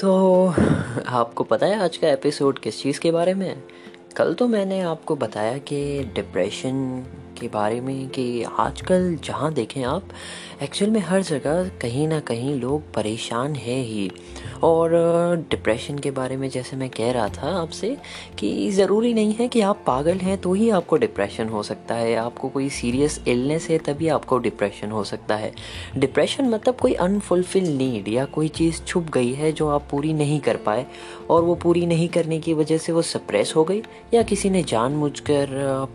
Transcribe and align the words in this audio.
तो 0.00 0.46
आपको 1.06 1.44
पता 1.44 1.66
है 1.66 1.80
आज 1.82 1.96
का 1.96 2.08
एपिसोड 2.08 2.58
किस 2.58 2.82
चीज़ 2.82 3.00
के 3.00 3.10
बारे 3.10 3.34
में 3.34 3.62
कल 4.16 4.34
तो 4.34 4.46
मैंने 4.48 4.80
आपको 4.80 5.16
बताया 5.16 5.58
कि 5.58 6.10
डिप्रेशन 6.14 7.04
के 7.40 7.48
बारे 7.48 7.80
में 7.80 8.08
कि 8.08 8.42
आजकल 8.42 9.18
जहाँ 9.24 9.52
देखें 9.52 9.84
आप 9.84 10.08
एक्चुअल 10.62 10.90
में 10.90 11.00
हर 11.00 11.22
जगह 11.22 11.68
कहीं 11.68 12.08
ना 12.08 12.20
कहीं 12.20 12.54
लोग 12.60 12.92
परेशान 12.94 13.54
हैं 13.54 13.82
ही। 13.84 14.10
और 14.62 14.90
डिप्रेशन 15.50 15.98
के 15.98 16.10
बारे 16.10 16.36
में 16.36 16.48
जैसे 16.50 16.76
मैं 16.76 16.88
कह 16.90 17.10
रहा 17.12 17.28
था 17.32 17.50
आपसे 17.60 17.96
कि 18.38 18.70
ज़रूरी 18.70 19.12
नहीं 19.14 19.34
है 19.34 19.48
कि 19.48 19.60
आप 19.60 19.82
पागल 19.86 20.18
हैं 20.18 20.36
तो 20.38 20.52
ही 20.54 20.68
आपको 20.70 20.96
डिप्रेशन 20.96 21.48
हो 21.48 21.62
सकता 21.62 21.94
है। 21.94 22.14
आपको 22.16 22.48
कोई 22.48 22.68
सीरियस 22.70 23.20
इलनेस 23.28 23.68
है 23.70 23.78
तभी 23.78 24.08
आपको 24.08 24.38
डिप्रेशन 24.38 24.90
हो 24.90 25.04
सकता 25.04 25.36
है। 25.36 25.52
डिप्रेशन 25.96 26.48
मतलब 26.48 26.76
कोई 26.76 26.94
अनफुलफिल 27.00 27.68
नीड 27.76 28.08
या 28.08 28.24
कोई 28.34 28.48
चीज़ 28.50 28.82
छुप 28.82 29.10
गई 29.14 29.32
है 29.34 29.52
जो 29.52 29.68
आप 29.68 29.86
पूरी 29.90 30.12
नहीं 30.12 30.38
कर 30.40 30.56
पाए 30.66 30.86
और 31.30 31.42
वो 31.44 31.54
पूरी 31.54 31.86
नहीं 31.86 32.08
करने 32.08 32.38
की 32.40 32.54
वजह 32.54 32.78
से 32.78 32.92
वो 32.92 33.02
सप्रेस 33.02 33.52
हो 33.56 33.64
गई 33.64 33.82
या 34.14 34.22
किसी 34.22 34.50
ने 34.50 34.62
जानबूझकर 34.64 35.48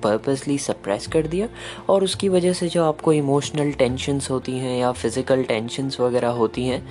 पर्पसली 0.03 0.57
सप्रेस 0.57 1.07
कर 1.07 1.27
दिया 1.27 1.47
और 1.89 2.03
उसकी 2.03 2.29
वजह 2.29 2.53
से 2.53 2.67
जो 2.67 2.83
आपको 2.83 3.13
इमोशनल 3.13 3.71
टेंशन्स 3.73 4.29
होती 4.31 4.57
हैं 4.57 4.77
या 4.79 4.91
फ़िज़िकल 4.91 5.43
टेंशन्स 5.43 5.99
वगैरह 5.99 6.29
होती 6.31 6.65
हैं, 6.65 6.81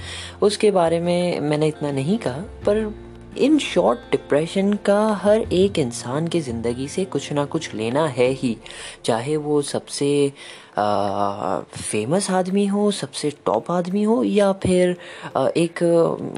उसके 0.43 0.71
बारे 0.71 1.01
में 1.01 1.41
मैंने 1.41 1.64
मैंने 1.65 1.77
इतना 1.77 1.93
नहीं 1.93 2.19
कहा 2.19 2.41
पर 2.67 2.95
इन 3.39 3.59
शॉर्ट 3.59 3.99
डिप्रेशन 4.11 4.73
का 4.73 5.13
हर 5.23 5.41
एक 5.41 5.79
इंसान 5.79 6.29
की 6.29 6.41
ज़िंदगी 6.41 6.89
से 6.89 7.05
कुछ 7.05 7.33
ना 7.33 7.45
कुछ 7.45 7.75
लेना 7.75 8.07
है 8.07 8.29
ही। 8.31 8.57
चाहे 9.05 9.37
वो 9.37 9.63
सबसे 9.63 10.33
फ़ेमस 10.79 12.31
आदमी 12.31 12.67
हो 12.67 12.91
सबसे 12.91 13.31
टॉप 13.47 13.71
आदमी 13.71 14.03
हो 14.03 14.25
या 14.25 14.53
फिर 14.53 14.97
आ, 15.37 15.49
एक 15.57 15.83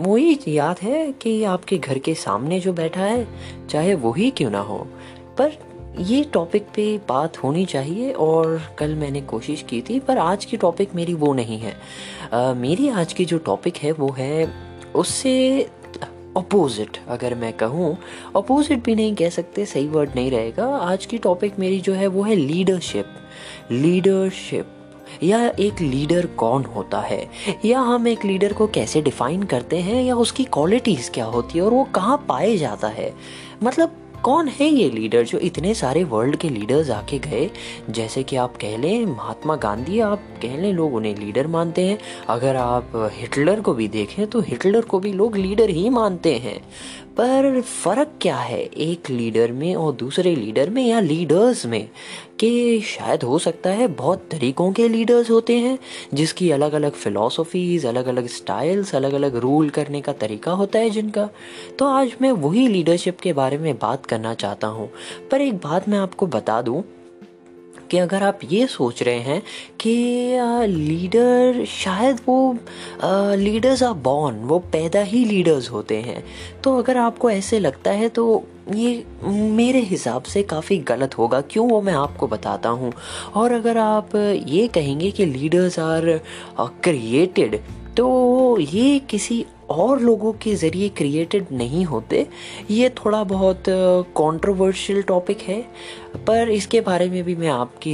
वही 0.00 0.38
याद 0.48 0.76
है 0.82 1.12
कि 1.12 1.44
आपके 1.44 1.78
घर 1.78 1.98
के 1.98 2.14
सामने 2.14 2.60
जो 2.60 2.72
बैठा 2.72 3.00
है 3.00 3.26
चाहे 3.68 3.94
वही 3.94 4.30
क्यों 4.30 4.50
ना 4.50 4.60
हो। 4.60 4.78
पर 5.38 5.52
ये 5.98 6.24
टॉपिक 6.24 6.62
पे 6.62 6.98
बात 7.08 7.38
होनी 7.38 7.64
चाहिए 7.66 8.12
और 8.12 8.62
कल 8.78 8.94
मैंने 8.94 9.20
कोशिश 9.20 9.62
की 9.62 9.80
थी 9.80 10.00
पर 10.00 10.18
आज 10.18 10.44
की 10.44 10.56
टॉपिक 10.56 10.94
मेरी 10.94 11.14
वो 11.14 11.34
नहीं 11.34 11.58
है। 11.58 11.76
आ, 12.32 12.52
मेरी 12.54 12.88
आज 12.88 13.12
की 13.12 13.24
जो 13.24 13.38
टॉपिक 13.38 13.76
है 13.76 13.92
वो 13.92 14.10
है 14.18 14.65
उससे 14.96 15.62
अपोजिट 16.36 16.96
अगर 17.08 17.34
मैं 17.34 17.52
कहूँ 17.52 17.96
अपोजिट 18.36 18.84
भी 18.84 18.94
नहीं 18.94 19.14
कह 19.14 19.28
सकते, 19.28 19.66
सही 19.66 19.88
वर्ड 19.88 20.10
नहीं 20.14 20.30
रहेगा। 20.30 20.66
आज 20.66 21.06
की 21.06 21.18
टॉपिक 21.18 21.58
मेरी 21.58 21.80
जो 21.80 21.92
है 21.92 22.06
वो 22.06 22.22
है 22.22 22.34
लीडरशिप 22.34 23.06
लीडरशिप 23.72 24.66
या 25.22 25.52
एक 25.60 25.80
लीडर 25.80 26.26
कौन 26.26 26.64
होता 26.64 27.00
है? 27.00 27.30
या 27.64 27.80
हम 27.80 28.08
एक 28.08 28.24
लीडर 28.24 28.52
को 28.52 28.66
कैसे 28.66 29.02
डिफाइन 29.02 29.42
करते 29.42 29.76
हैं, 29.76 30.02
या 30.04 30.16
उसकी 30.16 30.44
क्वालिटीज़ 30.44 31.10
क्या 31.10 31.24
होती 31.24 31.58
है, 31.58 31.64
और 31.64 31.70
वो 31.70 31.84
कहाँ 31.84 32.24
पाए 32.28 32.56
जाता 32.56 32.88
है? 32.88 33.14
मतलब 33.62 34.05
कौन 34.26 34.48
है 34.48 34.66
ये 34.66 34.88
लीडर 34.90 35.24
जो 35.24 35.38
इतने 35.38 35.72
सारे 35.74 36.02
वर्ल्ड 36.04 36.36
के 36.36 36.48
लीडर्स 36.48 36.88
आके 36.90 37.18
गए? 37.18 37.50
जैसे 37.90 38.22
कि 38.22 38.36
आप 38.36 38.56
कह 38.56 38.76
लें, 38.76 39.04
महात्मा 39.06 39.56
गांधी, 39.56 40.00
आप 40.00 40.22
कह 40.42 40.56
लें, 40.56 40.72
लोग 40.72 40.94
उन्हें 40.94 41.14
लीडर 41.16 41.46
मानते 41.46 41.84
हैं। 41.84 41.98
अगर 42.28 42.56
आप 42.56 42.92
हिटलर 43.12 43.60
को 43.60 43.74
भी 43.74 43.88
देखें 43.88 44.26
तो 44.26 44.40
हिटलर 44.40 44.80
को 44.80 44.98
भी 44.98 45.12
लोग 45.12 45.36
लीडर 45.36 45.70
ही 45.70 45.88
मानते 45.90 46.34
हैं। 46.34 46.60
पर 47.16 47.60
फ़र्क 47.60 48.10
क्या 48.22 48.36
है? 48.36 48.62
एक 48.62 49.10
लीडर 49.10 49.52
में 49.52 49.74
और 49.74 49.92
दूसरे 49.92 50.34
लीडर 50.34 50.70
में 50.70 50.86
या 50.86 51.00
लीडर्स 51.00 51.66
में? 51.66 51.88
कि 52.40 52.80
शायद 52.80 53.22
हो 53.22 53.38
सकता 53.38 53.70
है 53.70 53.88
बहुत 53.88 54.28
तरीक़ों 54.30 54.72
के 54.72 54.88
लीडर्स 54.88 55.30
होते 55.30 55.56
हैं, 55.56 55.78
जिसकी 56.14 56.50
अलग 56.50 56.72
अलग 56.72 56.92
फ़िलासफ़ीज़ 56.92 57.86
अलग 57.86 58.06
अलग 58.06 58.26
स्टाइल्स 58.26 58.94
अलग 58.94 59.12
अलग 59.12 59.36
रूल 59.36 59.70
करने 59.70 60.00
का 60.00 60.12
तरीका 60.12 60.52
होता 60.52 60.78
है 60.78 60.90
जिनका। 60.90 61.28
तो 61.78 61.86
आज 61.86 62.16
मैं 62.22 62.32
वही 62.32 62.68
लीडरशिप 62.68 63.20
के 63.20 63.32
बारे 63.32 63.58
में 63.58 63.78
बात 63.78 64.06
करना 64.06 64.34
चाहता 64.34 64.66
हूँ। 64.66 64.90
पर 65.30 65.40
एक 65.40 65.54
बात 65.54 65.88
मैं 65.88 65.98
आपको 65.98 66.26
बता 66.26 66.62
दूँ 66.62 66.82
कि 67.90 67.98
अगर 67.98 68.22
आप 68.22 68.40
ये 68.44 68.66
सोच 68.66 69.02
रहे 69.02 69.20
हैं 69.20 69.42
कि 69.80 69.94
लीडर 70.68 71.64
शायद 71.68 72.20
वो 72.26 72.56
लीडर्स 73.36 73.82
आर 73.82 73.92
बॉर्न, 74.02 74.36
वो 74.38 74.58
पैदा 74.72 75.00
ही 75.02 75.24
लीडर्स 75.24 75.70
होते 75.70 75.96
हैं 76.00 76.24
तो 76.64 76.76
अगर 76.78 76.96
आपको 76.96 77.30
ऐसे 77.30 77.58
लगता 77.58 77.90
है 77.92 78.08
तो 78.08 78.44
ये 78.74 79.04
मेरे 79.24 79.80
हिसाब 79.80 80.22
से 80.22 80.42
काफ़ी 80.42 80.78
गलत 80.78 81.16
होगा। 81.18 81.40
क्यों? 81.40 81.68
वो 81.68 81.80
मैं 81.82 81.92
आपको 81.94 82.26
बताता 82.28 82.68
हूँ। 82.68 82.92
और 83.34 83.52
अगर 83.52 83.78
आप 83.78 84.16
ये 84.46 84.66
कहेंगे 84.68 85.10
कि 85.10 85.26
लीडर्स 85.26 85.78
आर 85.78 86.20
क्रिएटेड 86.60 87.60
तो 87.96 88.06
ये 88.60 88.98
किसी 89.00 89.44
और 89.70 90.00
लोगों 90.00 90.32
के 90.32 90.54
ज़रिए 90.54 90.88
क्रिएटेड 90.88 91.46
नहीं 91.52 91.84
होते, 91.84 92.26
ये 92.70 92.88
थोड़ा 92.96 93.22
बहुत 93.24 93.64
कंट्रोवर्शियल 93.68 95.02
टॉपिक 95.02 95.42
है। 95.42 95.64
पर 96.26 96.48
इसके 96.50 96.80
बारे 96.80 97.08
में 97.10 97.22
भी 97.24 97.34
मैं 97.36 97.48
आपकी 97.48 97.92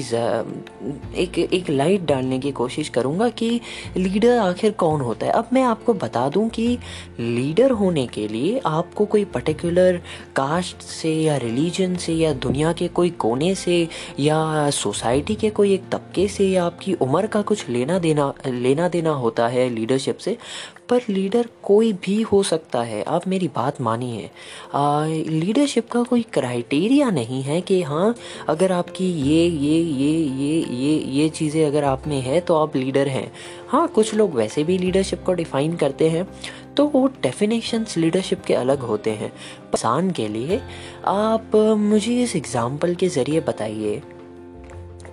एक 1.22 1.38
एक 1.38 1.70
लाइट 1.70 2.04
डालने 2.06 2.38
की 2.38 2.50
कोशिश 2.52 2.88
करूँगा 2.88 3.28
कि 3.30 3.48
लीडर 3.96 4.38
आखिर 4.38 4.70
कौन 4.72 5.00
होता 5.00 5.26
है। 5.26 5.32
अब 5.32 5.48
मैं 5.52 5.62
आपको 5.62 5.94
बता 5.94 6.28
दूँ 6.28 6.48
कि 6.48 6.66
लीडर 7.20 7.70
होने 7.72 8.06
के 8.06 8.26
लिए 8.28 8.60
आपको 8.66 9.04
कोई 9.06 9.24
पर्टिकुलर 9.24 10.00
कास्ट 10.36 10.82
से 10.82 11.12
या 11.14 11.36
रिलीजन 11.36 11.96
से 11.96 12.12
या 12.14 12.32
दुनिया 12.34 12.72
के 12.72 12.88
कोई 12.90 13.10
कोने 13.18 13.54
से 13.54 13.86
या 14.20 14.70
सोसाइटी 14.72 15.34
के 15.34 15.50
कोई 15.50 15.72
एक 15.74 15.88
तबके 15.92 16.26
से 16.28 16.48
या 16.48 16.64
आपकी 16.64 16.94
उम्र 17.02 17.26
का 17.26 17.42
कुछ 17.42 17.68
लेना 17.68 17.98
देना 17.98 18.32
लेना 18.46 18.88
देना 18.88 19.10
होता 19.14 19.48
है 19.48 19.68
लीडरशिप 19.68 20.18
से 20.18 20.36
पर 20.92 21.02
लीडर 21.08 21.48
कोई 21.64 21.92
भी 22.04 22.20
हो 22.22 22.42
सकता 22.44 22.82
है। 22.82 23.02
आप 23.04 23.26
मेरी 23.28 23.48
बात 23.48 23.80
मानिए। 23.80 24.30
लीडरशिप 25.30 25.88
का 25.90 26.02
कोई 26.04 26.22
क्राइटेरिया 26.32 27.10
नहीं 27.10 27.42
है 27.42 27.60
कि 27.60 27.80
हाँ 27.82 28.14
अगर 28.48 28.72
आपकी 28.72 29.10
ये 29.22 29.46
ये 29.46 29.78
ये 29.78 30.12
ये 30.38 30.58
ये 30.76 30.96
ये 31.12 31.28
चीज़ें 31.30 31.64
अगर 31.66 31.84
आप 31.84 32.06
में 32.08 32.20
है 32.20 32.40
तो 32.40 32.56
आप 32.56 32.76
लीडर 32.76 33.08
हैं। 33.08 33.30
हाँ 33.68 33.86
कुछ 33.88 34.14
लोग 34.14 34.34
वैसे 34.34 34.64
भी 34.64 34.78
लीडरशिप 34.78 35.22
को 35.26 35.32
डिफ़ाइन 35.34 35.76
करते 35.76 36.08
हैं 36.10 36.26
तो 36.76 36.86
वो 36.86 37.06
डेफिनेशंस 37.22 37.96
लीडरशिप 37.96 38.44
के 38.44 38.54
अलग 38.54 38.80
होते 38.82 39.10
हैं। 39.12 39.30
किसान 39.72 40.10
के 40.10 40.26
लिए, 40.28 40.60
आप 41.06 41.56
मुझे 41.78 42.22
इस 42.22 42.34
एग्ज़ाम्पल 42.36 42.94
के 42.94 43.08
ज़रिए 43.10 43.40
बताइए। 43.40 44.00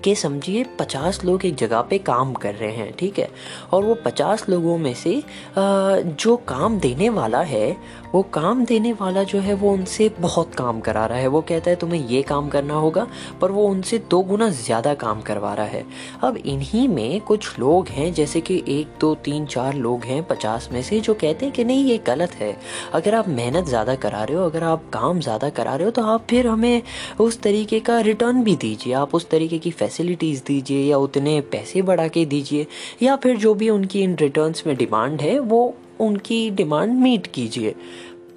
कि 0.10 0.16
समझिए 0.16 0.64
पचास 0.80 1.24
लोग 1.26 1.46
एक 1.46 1.56
जगह 1.56 1.82
पे 1.82 1.98
काम 1.98 2.34
कर 2.34 2.56
रहे 2.56 2.72
हैं, 2.72 2.92
ठीक 2.98 3.20
है? 3.20 3.30
और 3.72 3.84
वो 3.84 3.96
पचास 3.96 4.48
लोगों 4.50 4.78
में 4.78 4.94
से 4.94 5.12
जो 5.58 6.36
काम 6.48 6.80
देने 6.80 7.10
वाला 7.10 7.42
है 7.42 7.78
वो 8.14 8.22
काम 8.34 8.64
देने 8.66 8.94
वाला 8.94 9.24
जो 9.24 9.40
है, 9.40 9.54
वो 9.54 9.72
उनसे 9.72 10.10
बहुत 10.20 10.56
काम 10.56 10.80
करा 10.80 11.06
रहा 11.06 11.18
है। 11.18 11.28
वो 11.28 11.42
कहता 11.42 11.70
है, 11.70 11.76
तुम्हें 11.76 12.08
ये 12.08 12.22
काम 12.22 12.48
करना 12.50 12.74
होगा। 12.74 13.08
पर 13.42 13.52
वो 13.52 13.66
उनसे 13.68 13.98
दो 14.10 14.22
गुना 14.22 14.50
ज़्यादा 14.50 14.94
काम 14.94 15.22
करवा 15.22 15.54
रहा 15.54 15.66
है। 15.66 15.86
अब 16.24 16.38
इन्हीं 16.38 16.88
में 16.88 17.20
कुछ 17.22 17.60
लोग 17.60 17.88
हैं, 17.88 18.12
जैसे 18.14 18.42
कि 18.42 18.64
एक, 18.68 18.88
दो, 19.02 19.14
तीन, 19.16 19.46
चार 19.46 19.74
लोग 19.74 20.04
हैं, 20.04 20.24
पचास 20.24 20.70
में 20.72 20.82
से, 20.82 21.00
जो 21.00 21.14
कहते 21.14 21.46
हैं 21.46 21.54
कि, 21.54 21.64
नहीं, 21.64 21.86
ये 21.86 21.98
गलत 21.98 22.36
है। 22.36 22.56
अगर 22.94 23.16
आप 23.16 23.28
मेहनत 23.30 23.66
ज़्यादा 23.66 23.96
करा 23.96 24.24
रहे 24.24 24.38
हो, 24.38 24.46
अगर 24.46 24.64
आप 24.64 24.90
काम 24.94 25.20
ज़्यादा 25.20 25.50
करा 25.50 25.76
रहे 25.76 25.86
हो 25.86 25.92
तो 25.92 26.04
आप 26.04 26.26
फिर 26.30 26.48
हमें 26.48 26.82
उस 27.20 27.40
तरीके 27.42 27.80
का 27.80 28.00
रिटर्न 28.00 28.44
भी 28.44 28.56
दीजिए। 28.56 28.94
आप 28.94 29.16
उस 29.16 29.30
तरीके 29.30 29.58
की 29.60 29.72
फैसिलिटीज़ 29.72 30.42
दीजिए 30.48 30.84
या 30.84 30.98
उतने 30.98 31.40
पैसे 31.42 31.82
बढ़ा 31.82 32.08
के 32.08 32.26
दीजिए, 32.26 32.68
या 33.02 33.16
फिर 33.16 33.38
जो 33.38 33.54
भी 33.54 33.70
उनकी 33.70 34.02
इन 34.02 34.16
रिटर्न्स 34.16 34.68
में 34.68 34.76
डिमांड 34.78 35.22
है, 35.22 35.38
वो 35.40 35.76
उनकी 36.00 36.50
डिमांड 36.50 36.94
मीट 36.94 37.28
कीजिए। 37.28 37.72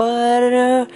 पर 0.03 0.87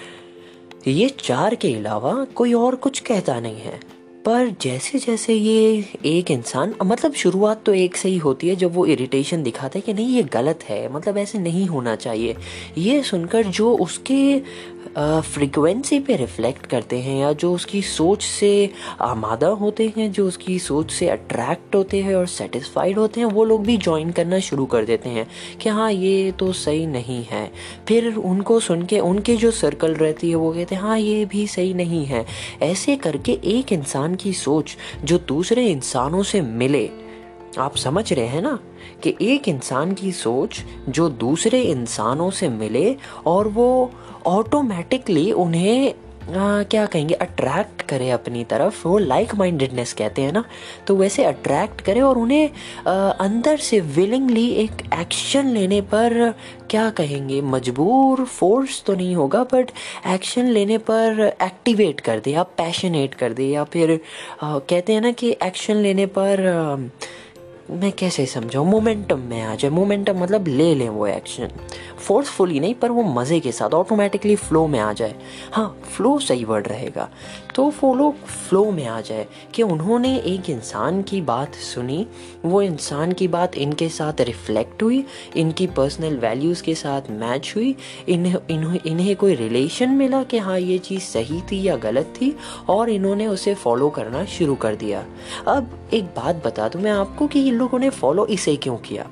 ये 0.86 1.08
चार 1.08 1.54
के 1.54 1.74
अलावा 1.74 2.24
कोई 2.24 2.52
और 2.52 2.74
कुछ 2.74 3.00
कहता 3.00 3.40
नहीं 3.40 3.56
है। 3.56 3.95
पर 4.26 4.48
जैसे 4.60 4.98
जैसे 4.98 5.34
ये 5.34 5.84
एक 6.06 6.30
इंसान 6.30 6.74
मतलब 6.84 7.12
शुरुआत 7.14 7.62
तो 7.66 7.74
एक 7.74 7.96
से 7.96 8.08
ही 8.08 8.16
होती 8.18 8.48
है 8.48 8.56
जब 8.56 8.72
वो 8.74 8.86
इरिटेशन 8.86 9.42
दिखाता 9.42 9.78
है 9.78 9.82
कि 9.82 9.94
नहीं, 9.94 10.16
ये 10.16 10.22
गलत 10.22 10.64
है 10.68 10.92
मतलब 10.92 11.18
ऐसे 11.18 11.38
नहीं 11.38 11.66
होना 11.66 11.94
चाहिए। 11.96 12.36
ये 12.78 13.02
सुनकर 13.02 13.46
जो 13.46 13.76
उसके 13.76 14.42
फ्रीक्वेंसी 14.96 15.98
पे 16.00 16.16
रिफ्लेक्ट 16.16 16.66
करते 16.66 16.98
हैं 16.98 17.16
या 17.20 17.32
जो 17.32 17.52
उसकी 17.54 17.80
सोच 17.82 18.22
से 18.22 18.70
आमादा 19.00 19.46
होते 19.46 19.86
हैं, 19.96 20.10
जो 20.12 20.26
उसकी 20.28 20.58
सोच 20.58 20.90
से 20.90 21.08
अट्रैक्ट 21.08 21.74
होते 21.74 22.00
हैं 22.02 22.14
और 22.14 22.26
सेटिस्फाइड 22.26 22.98
होते 22.98 23.20
हैं, 23.20 23.26
वो 23.26 23.44
लोग 23.44 23.64
भी 23.64 23.76
ज्वाइन 23.76 24.10
करना 24.10 24.38
शुरू 24.40 24.66
कर 24.66 24.84
देते 24.84 25.08
हैं 25.08 25.26
कि 25.62 25.68
हाँ 25.68 25.90
ये 25.92 26.32
तो 26.32 26.52
सही 26.52 26.86
नहीं 26.86 27.22
है। 27.24 27.50
फिर 27.88 28.14
उनको 28.14 28.58
सुन 28.60 28.84
के, 28.86 29.00
उनके 29.00 29.36
जो 29.36 29.50
सर्कल 29.50 29.94
रहती 29.94 30.30
है, 30.30 30.34
वो 30.34 30.52
कहते 30.52 30.74
हैं 30.74 30.82
हाँ 30.82 30.98
ये 30.98 31.24
भी 31.24 31.46
सही 31.46 31.74
नहीं 31.74 32.04
है। 32.06 32.24
ऐसे 32.62 32.96
करके 32.96 33.38
एक 33.44 33.72
इंसान 33.72 34.14
की 34.16 34.32
सोच 34.32 34.76
जो 35.04 35.18
दूसरे 35.18 35.66
इंसानों 35.66 36.22
से 36.22 36.40
मिले। 36.40 36.90
आप 37.58 37.76
समझ 37.76 38.12
रहे 38.12 38.26
हैं 38.26 38.42
ना 38.42 38.58
कि 39.02 39.16
एक 39.22 39.48
इंसान 39.48 39.92
की 39.92 40.12
सोच 40.12 40.64
जो 40.88 41.08
दूसरे 41.08 41.62
इंसानों 41.62 42.30
से 42.30 42.48
मिले 42.48 42.96
और 43.26 43.48
वो 43.48 43.92
ऑटोमेटिकली 44.26 45.32
उन्हें 45.32 45.94
आ, 46.26 46.62
क्या 46.62 46.86
कहेंगे? 46.86 47.14
अट्रैक्ट 47.14 47.82
करे 47.82 48.10
अपनी 48.10 48.42
तरफ़ 48.44 48.88
वो 48.88 48.98
लाइक 48.98 49.34
माइंडेडनेस 49.34 49.92
कहते 49.92 50.22
हैं 50.22 50.32
ना। 50.32 50.44
तो 50.86 50.96
वैसे 50.96 51.24
अट्रैक्ट 51.24 51.80
करे 51.80 52.00
और 52.00 52.18
उन्हें 52.18 52.50
आ, 52.86 52.92
अंदर 53.08 53.56
से 53.56 53.80
विलिंगली 53.80 54.48
एक 54.50 54.82
एक्शन 55.00 55.48
लेने 55.48 55.80
पर 55.80 56.34
क्या 56.70 56.90
कहेंगे? 56.90 57.40
मजबूर 57.40 58.24
फोर्स 58.24 58.82
तो 58.86 58.94
नहीं 58.94 59.14
होगा 59.16 59.42
बट 59.44 59.70
एक्शन 60.06 60.46
लेने 60.46 60.78
पर 60.78 61.20
एक्टिवेट 61.42 62.00
कर 62.00 62.20
दे 62.20 62.30
या 62.30 62.42
पैशनेट 62.42 63.14
कर 63.14 63.32
दे 63.32 63.44
या 63.44 63.64
फिर 63.64 64.00
आ, 64.42 64.58
कहते 64.58 64.92
हैं 64.92 65.00
ना 65.00 65.12
कि 65.12 65.36
एक्शन 65.42 65.76
लेने 65.76 66.06
पर 66.06 66.46
आ, 66.46 66.76
मैं 67.70 67.90
कैसे 67.92 68.24
समझाऊँ? 68.26 68.66
मोमेंटम 68.66 69.18
में 69.18 69.40
आ 69.42 69.54
जाए। 69.54 69.70
मोमेंटम 69.70 70.18
मतलब 70.18 70.48
ले 70.48 70.74
लें 70.74 70.88
वो 70.88 71.06
एक्शन 71.06 71.48
फोर्सफुली 71.98 72.60
नहीं, 72.60 72.74
पर 72.74 72.90
वो 72.90 73.02
मज़े 73.02 73.40
के 73.40 73.52
साथ 73.52 73.74
ऑटोमेटिकली 73.74 74.36
फ्लो 74.36 74.66
में 74.66 74.78
आ 74.80 74.92
जाए। 74.92 75.14
हाँ 75.52 75.80
फ्लो 75.96 76.18
सही 76.18 76.44
वर्ड 76.44 76.68
रहेगा। 76.68 77.08
तो 77.54 77.64
वो 77.82 77.94
लोग 77.94 78.24
फ्लो 78.26 78.70
में 78.70 78.86
आ 78.86 79.00
जाए 79.00 79.26
कि 79.54 79.62
उन्होंने 79.62 80.16
एक 80.18 80.50
इंसान 80.50 81.02
की 81.02 81.20
बात 81.20 81.54
सुनी, 81.54 82.06
वो 82.44 82.62
इंसान 82.62 83.12
की 83.12 83.28
बात 83.28 83.56
इनके 83.56 83.88
साथ 83.88 84.20
रिफ्लेक्ट 84.20 84.82
हुई, 84.82 85.04
इनकी 85.36 85.66
पर्सनल 85.66 86.16
वैल्यूज़ 86.16 86.62
के 86.62 86.74
साथ 86.74 87.10
मैच 87.10 87.52
हुई, 87.56 87.74
इन्हें 88.08 88.36
इन्हें 88.50 88.80
इन्हें 88.86 89.16
कोई 89.16 89.34
रिलेशन 89.34 89.90
मिला 89.90 90.22
कि 90.22 90.38
हाँ 90.38 90.58
ये 90.58 90.78
चीज़ 90.78 91.02
सही 91.02 91.40
थी 91.40 91.62
या 91.62 91.76
गलत 91.76 92.14
थी, 92.20 92.36
और 92.68 92.90
इन्होंने 92.90 93.26
उसे 93.26 93.54
फॉलो 93.54 93.90
करना 93.90 94.24
शुरू 94.24 94.54
कर 94.54 94.76
दिया। 94.76 95.04
अब 95.48 95.90
एक 95.94 96.04
बात 96.04 96.46
बता 96.46 96.68
दूँ 96.68 96.82
मैं 96.82 96.90
आपको 96.90 97.26
कि 97.26 97.40
लोगों 97.56 97.78
ने 97.78 97.90
फॉलो 97.90 98.26
इसे 98.26 98.56
क्यों 98.56 98.76
किया? 98.76 99.10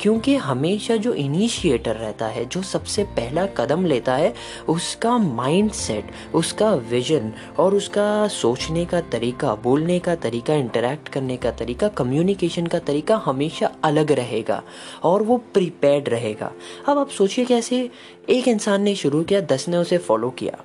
क्योंकि 0.00 0.36
हमेशा 0.36 0.96
जो 0.96 1.14
इनिशिएटर 1.14 1.96
रहता 1.96 2.26
है, 2.26 2.44
जो 2.44 2.62
सबसे 2.62 3.04
पहला 3.04 3.46
कदम 3.46 3.86
लेता 3.86 4.14
है, 4.16 4.34
उसका 4.68 5.18
माइंड 5.18 5.70
सेट 5.70 6.10
उसका 6.34 6.74
विजन 6.74 7.32
और 7.58 7.74
उसका 7.74 8.28
सोचने 8.28 8.84
का 8.84 9.00
तरीका, 9.00 9.54
बोलने 9.54 9.98
का 9.98 10.14
तरीका 10.14 10.54
इंटरेक्ट 10.54 11.08
करने 11.08 11.36
का 11.36 11.50
तरीका 11.50 11.88
कम्युनिकेशन 11.88 12.66
का 12.66 12.78
तरीका 12.78 13.16
हमेशा 13.16 13.72
अलग 13.84 14.12
रहेगा 14.12 14.62
और 15.02 15.22
वो 15.22 15.36
प्रिपेयर्ड 15.36 16.08
रहेगा। 16.08 16.52
अब 16.88 16.98
आप 16.98 17.08
सोचिए 17.08 17.44
कैसे 17.44 17.90
एक 18.28 18.48
इंसान 18.48 18.82
ने 18.82 18.94
शुरू 18.94 19.22
किया, 19.22 19.40
दस 19.40 19.68
ने 19.68 19.76
उसे 19.76 19.98
फॉलो 19.98 20.30
किया। 20.30 20.64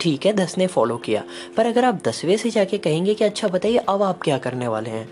ठीक 0.00 0.26
है, 0.26 0.32
दस 0.32 0.58
ने 0.58 0.66
फॉलो 0.66 0.96
किया। 0.96 1.24
पर 1.56 1.66
अगर 1.66 1.84
आप 1.84 2.02
दसवें 2.08 2.36
से 2.36 2.50
जाके 2.50 2.78
कहेंगे 2.78 3.14
कि 3.14 3.24
अच्छा 3.24 3.48
बताइए, 3.48 3.76
अब 3.76 4.02
आप 4.02 4.22
क्या 4.22 4.38
करने 4.38 4.68
वाले 4.68 4.90
हैं? 4.90 5.08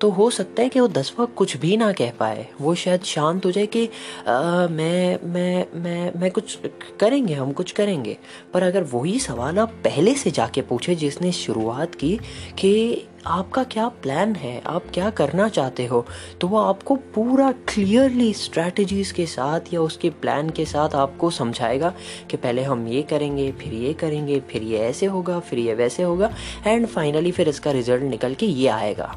तो 0.00 0.10
हो 0.10 0.28
सकता 0.30 0.62
है 0.62 0.68
कि 0.68 0.80
वो 0.80 0.88
दसवा 0.88 1.24
कुछ 1.24 1.56
भी 1.56 1.76
ना 1.76 1.92
कह 1.92 2.10
पाए। 2.10 2.46
वो 2.60 2.74
शायद 2.74 3.02
शांत 3.02 3.46
हो 3.46 3.50
जाए 3.50 3.66
कि 3.66 3.84
आ, 4.28 4.66
मैं 4.66 5.18
मैं 5.24 5.66
मैं 5.74 6.12
मैं 6.20 6.30
कुछ 6.30 6.58
करेंगे 7.00 7.34
हम 7.34 7.52
कुछ 7.52 7.72
करेंगे। 7.72 8.16
पर 8.54 8.62
अगर 8.62 8.82
वही 8.82 9.18
सवाल 9.20 9.58
आप 9.58 9.70
पहले 9.84 10.14
से 10.14 10.30
जाके 10.30 10.62
पूछे 10.62 10.94
जिसने 10.94 11.32
शुरुआत 11.32 11.94
की 11.94 12.18
कि 12.58 13.04
आपका 13.26 13.62
क्या 13.64 13.88
प्लान 13.88 14.34
है 14.34 14.60
आप 14.66 14.84
क्या 14.94 15.10
करना 15.10 15.48
चाहते 15.48 15.86
हो 15.86 16.04
तो 16.40 16.48
वो 16.48 16.58
आपको 16.58 16.96
पूरा 17.14 17.50
क्लियरली 17.52 18.32
स्ट्रैटेजीज 18.34 19.12
के 19.12 19.26
साथ 19.26 19.72
या 19.74 19.80
उसके 19.80 20.10
प्लान 20.10 20.50
के 20.50 20.64
साथ 20.64 20.94
आपको 20.94 21.30
समझाएगा 21.30 21.92
कि 22.30 22.36
पहले 22.36 22.62
हम 22.62 22.86
ये 22.88 23.02
करेंगे 23.02 23.50
फिर 23.52 23.72
ये 23.74 23.92
करेंगे 23.92 24.40
फिर 24.40 24.62
ये 24.62 24.78
ऐसे 24.78 25.06
होगा 25.06 25.38
फिर 25.40 25.58
ये 25.58 25.74
वैसे 25.74 26.02
होगा 26.02 26.30
एंड 26.66 26.86
फाइनली 26.86 27.32
फिर 27.32 27.48
इसका 27.48 27.70
रिज़ल्ट 27.70 28.02
निकल 28.02 28.34
के 28.34 28.46
ये 28.46 28.68
आएगा। 28.68 29.16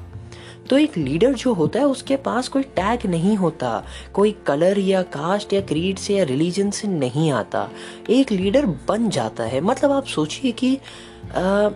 तो 0.70 0.78
एक 0.78 0.98
लीडर 0.98 1.34
जो 1.34 1.54
होता 1.54 1.80
है 1.80 1.86
उसके 1.86 2.16
पास 2.16 2.48
कोई 2.48 2.64
टैग 2.64 3.06
नहीं 3.06 3.36
होता। 3.36 3.84
कोई 4.14 4.36
कलर 4.48 4.80
या 4.80 5.02
कास्ट 5.02 5.54
या 5.54 5.62
क्रीड 5.62 5.98
से 5.98 6.16
या 6.16 6.24
रिलीजन 6.24 6.72
से 6.72 6.88
नहीं 6.88 7.32
आता। 7.32 7.70
एक 8.10 8.32
लीडर 8.32 8.66
बन 8.66 9.10
जाता 9.10 9.44
है। 9.44 9.62
मतलब 9.62 9.92
आप 9.92 10.06
सोचिए 10.06 10.52
कि 10.52 10.76
आ, 10.76 11.70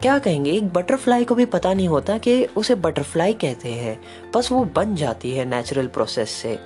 क्या 0.00 0.18
कहेंगे 0.18 0.50
एक 0.50 0.68
बटरफ्लाई 0.68 1.24
को 1.24 1.34
भी 1.34 1.44
पता 1.44 1.74
नहीं 1.74 1.88
होता 1.88 2.18
कि 2.18 2.44
उसे 2.44 2.74
बटरफ्लाई 2.74 3.32
कहते 3.32 3.68
हैं। 3.68 4.00
बस 4.34 4.52
वो 4.52 4.64
बन 4.64 4.94
जाती 4.94 5.30
है 5.30 5.44
नेचुरल 5.44 5.86
प्रोसेस 5.86 6.30
से। 6.30 6.58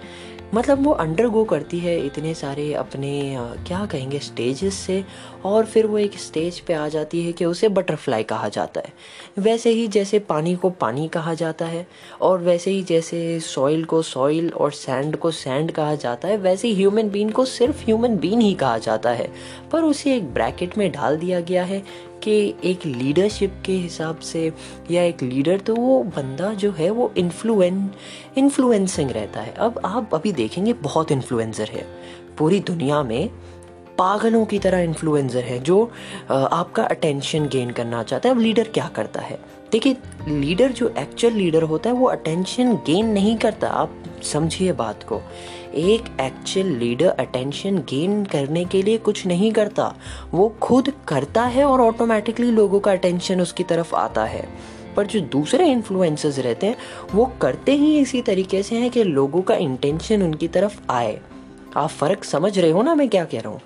मतलब 0.55 0.85
वो 0.85 0.93
अंडरगो 0.93 1.43
करती 1.45 1.79
है 1.79 1.99
इतने 2.07 2.33
सारे 2.35 2.73
अपने 2.75 3.37
क्या 3.67 3.85
कहेंगे 3.87 4.19
स्टेजेस 4.19 4.75
से, 4.75 5.05
और 5.45 5.65
फिर 5.65 5.87
वो 5.87 5.99
एक 5.99 6.19
स्टेज 6.19 6.61
पे 6.61 6.75
आ 6.75 6.87
जाती 6.89 7.25
है 7.25 7.33
कि 7.33 7.45
उसे 7.45 7.69
बटरफ्लाई 7.69 8.23
कहा 8.23 8.49
जाता 8.49 8.81
है। 8.81 8.93
वैसे 9.39 9.71
ही 9.71 9.87
जैसे 9.89 10.19
पानी 10.19 10.55
को 10.57 10.71
पानी 10.71 11.09
कहा 11.09 11.35
जाता 11.35 11.67
है, 11.67 11.87
और 12.21 12.39
वैसे 12.39 12.71
ही 12.71 12.83
जैसे 12.83 13.41
सॉइल 13.41 13.85
को 13.85 14.03
सॉइल 14.03 14.51
और 14.51 14.73
सैंड 14.73 15.17
को 15.17 15.31
सैंड 15.31 15.73
कहा 15.73 15.95
जाता 15.95 16.29
है, 16.29 16.37
वैसे 16.37 16.69
ही 16.69 16.75
ह्यूमन 16.75 17.11
बीन 17.11 17.31
को 17.31 17.45
सिर्फ़ 17.45 17.85
ह्यूमन 17.85 18.17
बीन 18.17 18.41
ही 18.41 18.55
कहा 18.55 18.79
जाता 18.79 19.11
है। 19.11 19.33
पर 19.73 19.83
उसे 19.83 20.17
एक 20.17 20.33
ब्रैकेट 20.35 20.79
में 20.79 20.91
डाल 20.93 21.17
दिया 21.17 21.41
गया 21.41 21.65
है 21.65 21.83
कि 22.25 22.55
एक 22.65 22.87
लीडरशिप 22.87 23.63
के 23.65 23.73
हिसाब 23.73 24.19
से 24.19 24.53
या 24.91 25.03
एक 25.03 25.23
लीडर 25.23 25.59
तो 25.59 25.75
वो 25.77 26.03
बंदा 26.03 26.53
जो 26.55 26.71
है, 26.73 26.91
वो 26.91 27.13
इन्फ्लुएन 27.17 27.91
इन्फ्लुएंसिंग 28.37 29.11
रहता 29.11 29.41
है। 29.41 29.55
अब 29.59 29.81
आप 29.85 30.15
अभी 30.15 30.33
देखेंगे, 30.33 30.73
बहुत 30.73 31.13
इन्फ्लुएंसर 31.13 31.69
है। 31.69 31.87
पूरी 32.39 32.61
दुनिया 32.61 33.03
में 33.03 33.31
पागलों 33.99 34.45
की 34.45 34.59
तरह 34.59 34.79
इन्फ्लुएंसर 34.79 35.45
है, 35.45 35.59
जो 35.59 35.91
आपका 36.31 36.85
अटेंशन 36.85 37.49
गेन 37.49 37.71
करना 37.71 38.03
चाहता 38.03 38.29
है। 38.29 38.35
अब 38.35 38.41
लीडर 38.41 38.69
क्या 38.69 38.89
करता 38.89 39.21
है? 39.21 39.39
देखिए 39.73 39.97
लीडर 40.29 40.73
जो 40.73 40.89
एक्चुअल 40.99 41.35
लीडर 41.35 41.63
होता 41.63 41.91
है, 41.91 41.97
वो 41.97 42.07
अटेंशन 42.07 42.75
गेन 42.77 43.07
नहीं 43.07 43.37
करता। 43.37 43.69
आप 43.69 44.03
समझिए 44.23 44.73
बात 44.73 45.03
को। 45.03 45.21
एक 45.75 46.21
एक्चुअल 46.21 46.67
लीडर 46.67 47.07
अटेंशन 47.07 47.79
गेन 47.79 48.25
करने 48.25 48.65
के 48.65 48.83
लिए 48.83 48.99
कुछ 48.99 49.27
नहीं 49.27 49.53
करता। 49.53 49.95
वो 50.33 50.49
खुद 50.49 50.93
करता 51.09 51.43
है 51.43 51.65
और 51.65 51.81
ऑटोमेटिकली 51.81 52.51
लोगों 52.51 52.81
का 52.81 52.93
अटेंशन 52.93 53.41
उसकी 53.41 53.63
तरफ़ 53.63 53.95
आता 53.95 54.25
है। 54.25 54.49
पर 54.97 55.07
जो 55.07 55.21
दूसरे 55.21 55.69
इन्फ्लुएंसर्स 55.69 56.39
रहते 56.39 56.67
हैं, 56.67 56.77
वो 57.15 57.33
करते 57.43 57.73
ही 57.73 57.99
इसी 57.99 58.23
तरीके 58.23 58.63
से 58.63 58.77
हैं 58.77 58.91
कि 58.91 59.05
लोगों 59.05 59.43
का 59.43 59.55
इंटेंशन 59.55 60.23
उनकी 60.23 60.49
तरफ़ 60.49 60.81
आए। 60.91 61.21
आप 61.77 61.89
फ़र्क 61.89 62.25
समझ 62.25 62.59
रहे 62.59 62.71
हो 62.71 62.83
ना 62.83 62.95
मैं 62.95 63.09
क्या 63.09 63.25
कह 63.25 63.41
रहा 63.41 63.53
हूँ? 63.53 63.61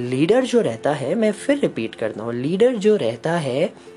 लीडर 0.00 0.44
जो 0.44 0.60
रहता 0.60 0.92
है, 0.92 1.14
मैं 1.14 1.32
फिर 1.32 1.58
रिपीट 1.58 1.94
करता 1.94 2.24
हूँ 2.24 2.34
लीडर 2.34 2.76
जो 2.76 2.96
रहता 2.96 3.32
है 3.32 3.91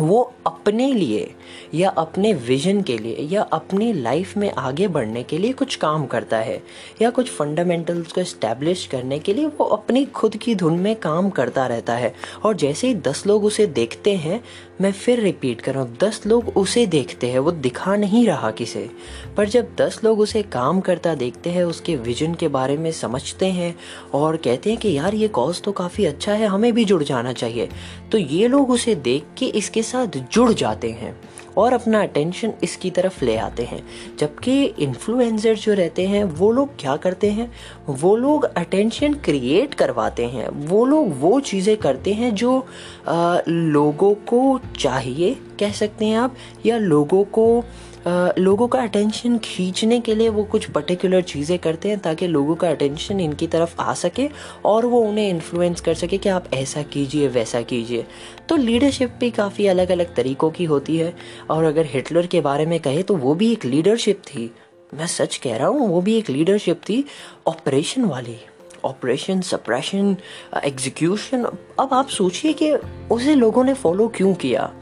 वो 0.00 0.32
अपने 0.46 0.92
लिए 0.92 1.34
या 1.74 1.90
अपने 1.90 2.32
विजन 2.32 2.82
के 2.82 2.98
लिए 2.98 3.16
या 3.16 3.42
अपनी 3.42 3.92
लाइफ 3.92 4.36
में 4.36 4.50
आगे 4.52 4.88
बढ़ने 4.88 5.22
के 5.22 5.38
लिए 5.38 5.52
कुछ 5.52 5.76
काम 5.76 6.06
करता 6.06 6.38
है 6.38 6.62
या 7.02 7.10
कुछ 7.10 7.30
फंडामेंटल्स 7.30 8.12
को 8.12 8.20
इस्टेब्लिश 8.20 8.86
करने 8.86 9.18
के 9.18 9.34
लिए 9.34 9.46
वो 9.46 9.64
अपनी 9.64 10.04
खुद 10.04 10.36
की 10.36 10.54
धुन 10.54 10.78
में 10.78 10.96
काम 10.96 11.30
करता 11.30 11.66
रहता 11.66 11.94
है। 11.94 12.14
और 12.44 12.56
जैसे 12.56 12.86
ही 12.86 12.94
दस 12.94 13.26
लोग 13.26 13.44
उसे 13.44 13.66
देखते 13.66 14.14
हैं 14.16 14.44
मैं 14.80 14.90
फिर 14.92 15.20
रिपीट 15.20 15.60
कर 15.60 15.74
रहा 15.74 15.82
हूँ 15.82 15.96
दस 16.00 16.20
लोग 16.26 16.48
उसे 16.56 16.84
देखते 16.86 17.30
हैं, 17.30 17.38
वो 17.38 17.50
दिखा 17.52 17.96
नहीं 17.96 18.26
रहा 18.26 18.50
किसे। 18.50 18.88
पर 19.36 19.48
जब 19.48 19.74
दस 19.78 20.00
लोग 20.04 20.20
उसे 20.20 20.42
काम 20.42 20.80
करता 20.80 21.14
देखते 21.14 21.50
हैं, 21.50 21.64
उसके 21.64 21.96
विजन 21.96 22.34
के 22.34 22.48
बारे 22.48 22.76
में 22.76 22.90
समझते 22.92 23.46
हैं 23.46 23.74
और 24.14 24.36
कहते 24.36 24.70
हैं 24.70 24.78
कि 24.78 24.92
यार, 24.92 25.14
ये 25.14 25.28
कॉज 25.30 25.62
तो 25.62 25.72
काफ़ी 25.72 26.04
अच्छा 26.04 26.32
है, 26.32 26.46
हमें 26.46 26.72
भी 26.72 26.84
जुड़ 26.84 27.02
जाना 27.02 27.32
चाहिए 27.32 27.68
तो 28.12 28.18
ये 28.18 28.48
लोग 28.48 28.70
उसे 28.70 28.94
देख 28.94 29.26
के 29.38 29.46
इसके 29.46 29.82
साथ 29.82 30.18
जुड़ 30.32 30.52
जाते 30.52 30.90
हैं। 30.90 31.18
और 31.58 31.72
अपना 31.72 32.02
अटेंशन 32.02 32.52
इसकी 32.62 32.90
तरफ़ 32.90 33.24
ले 33.24 33.36
आते 33.36 33.62
हैं। 33.62 33.82
जबकि 34.18 34.64
इन्फ्लुएंसर 34.64 35.54
जो 35.54 35.74
रहते 35.74 36.06
हैं 36.06 36.24
वो 36.24 36.52
लोग 36.52 36.68
क्या 36.78 36.96
करते 36.96 37.30
हैं? 37.30 37.50
वो 37.88 38.16
लोग 38.16 38.44
अटेंशन 38.44 39.14
क्रिएट 39.14 39.74
करवाते 39.74 40.26
हैं। 40.26 40.48
वो 40.48 40.84
लोग 40.84 41.20
वो 41.20 41.40
चीज़ें 41.40 41.76
करते 41.76 42.12
हैं 42.12 42.34
जो 42.34 42.66
आ, 43.08 43.38
लोगों 43.48 44.14
को 44.14 44.60
चाहिए 44.78 45.36
कह 45.60 45.72
सकते 45.72 46.04
हैं 46.04 46.18
आप 46.18 46.34
या 46.66 46.78
लोगों 46.78 47.24
को 47.24 47.64
लोगों 48.06 48.66
का 48.68 48.80
अटेंशन 48.82 49.36
खींचने 49.38 50.00
के 50.00 50.14
लिए 50.14 50.28
वो 50.28 50.44
कुछ 50.44 50.70
पर्टिकुलर 50.70 51.22
चीज़ें 51.22 51.58
करते 51.58 51.88
हैं 51.88 51.98
ताकि 51.98 52.26
लोगों 52.26 52.54
का 52.54 52.70
अटेंशन 52.70 53.20
इनकी 53.20 53.46
तरफ़ 53.46 53.80
आ 53.80 53.94
सके 53.94 54.28
और 54.64 54.86
वो 54.86 55.00
उन्हें 55.00 55.28
इन्फ्लुएंस 55.30 55.80
कर 55.80 55.94
सके 55.94 56.18
कि 56.18 56.28
आप 56.28 56.44
ऐसा 56.54 56.82
कीजिए, 56.82 57.28
वैसा 57.28 57.62
कीजिए। 57.62 58.06
तो 58.48 58.56
लीडरशिप 58.56 59.12
भी 59.20 59.30
काफ़ी 59.30 59.66
अलग 59.66 59.90
अलग 59.90 60.14
तरीक़ों 60.14 60.50
की 60.50 60.64
होती 60.64 60.96
है। 60.96 61.14
और 61.50 61.64
अगर 61.64 61.86
हिटलर 61.86 62.26
के 62.26 62.40
बारे 62.40 62.66
में 62.66 62.78
कहे 62.80 63.02
तो 63.02 63.16
वो 63.16 63.34
भी 63.34 63.52
एक 63.52 63.64
लीडरशिप 63.64 64.22
थी। 64.26 64.50
मैं 64.94 65.06
सच 65.06 65.36
कह 65.36 65.56
रहा 65.56 65.68
हूँ, 65.68 65.88
वो 65.88 66.00
भी 66.00 66.16
एक 66.18 66.30
लीडरशिप 66.30 66.80
थी। 66.88 67.04
ऑपरेशन 67.46 68.04
वाली 68.04 68.36
ऑपरेशन 68.84 69.40
सप्रेशन 69.40 70.16
एग्जीक्यूशन 70.64 71.44
अब 71.80 71.88
आप 71.92 72.08
सोचिए 72.08 72.52
कि 72.52 72.72
उसे 73.10 73.34
लोगों 73.34 73.64
ने 73.64 73.74
फॉलो 73.74 74.08
क्यों 74.08 74.34
किया? 74.34 74.72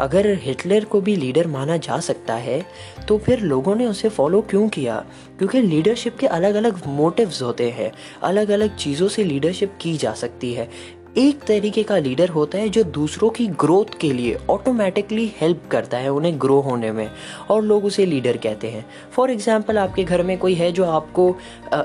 अगर 0.00 0.26
हिटलर 0.42 0.84
को 0.84 1.00
भी 1.00 1.16
लीडर 1.16 1.46
माना 1.46 1.76
जा 1.78 1.98
सकता 2.00 2.34
है 2.36 2.60
तो 3.08 3.18
फिर 3.18 3.40
लोगों 3.40 3.74
ने 3.74 3.86
उसे 3.86 4.08
फॉलो 4.08 4.40
क्यों 4.50 4.68
किया? 4.68 5.04
क्योंकि 5.38 5.60
लीडरशिप 5.62 6.16
के 6.18 6.26
अलग 6.28 6.54
अलग 6.54 6.86
मोटिव्स 6.88 7.42
होते 7.42 7.70
हैं। 7.70 7.90
अलग 8.22 8.50
अलग 8.50 8.76
चीज़ों 8.76 9.08
से 9.08 9.24
लीडरशिप 9.24 9.78
की 9.80 9.96
जा 9.96 10.12
सकती 10.14 10.52
है। 10.54 10.68
एक 11.18 11.40
तरीके 11.40 11.82
का 11.82 11.96
लीडर 11.98 12.28
होता 12.28 12.58
है 12.58 12.68
जो 12.68 12.82
दूसरों 12.84 13.30
की 13.30 13.46
ग्रोथ 13.60 13.98
के 14.00 14.12
लिए 14.12 14.34
ऑटोमेटिकली 14.50 15.30
हेल्प 15.36 15.62
करता 15.70 15.98
है 15.98 16.08
उन्हें 16.08 16.40
ग्रो 16.40 16.60
होने 16.60 16.90
में, 16.92 17.10
और 17.50 17.62
लोग 17.62 17.84
उसे 17.84 18.06
लीडर 18.06 18.36
कहते 18.36 18.68
हैं। 18.68 18.84
फॉर 19.12 19.30
एग्ज़ाम्पल 19.30 19.78
आपके 19.78 20.04
घर 20.04 20.22
में 20.22 20.36
कोई 20.38 20.54
है 20.54 20.70
जो 20.72 20.84
आपको 20.86 21.28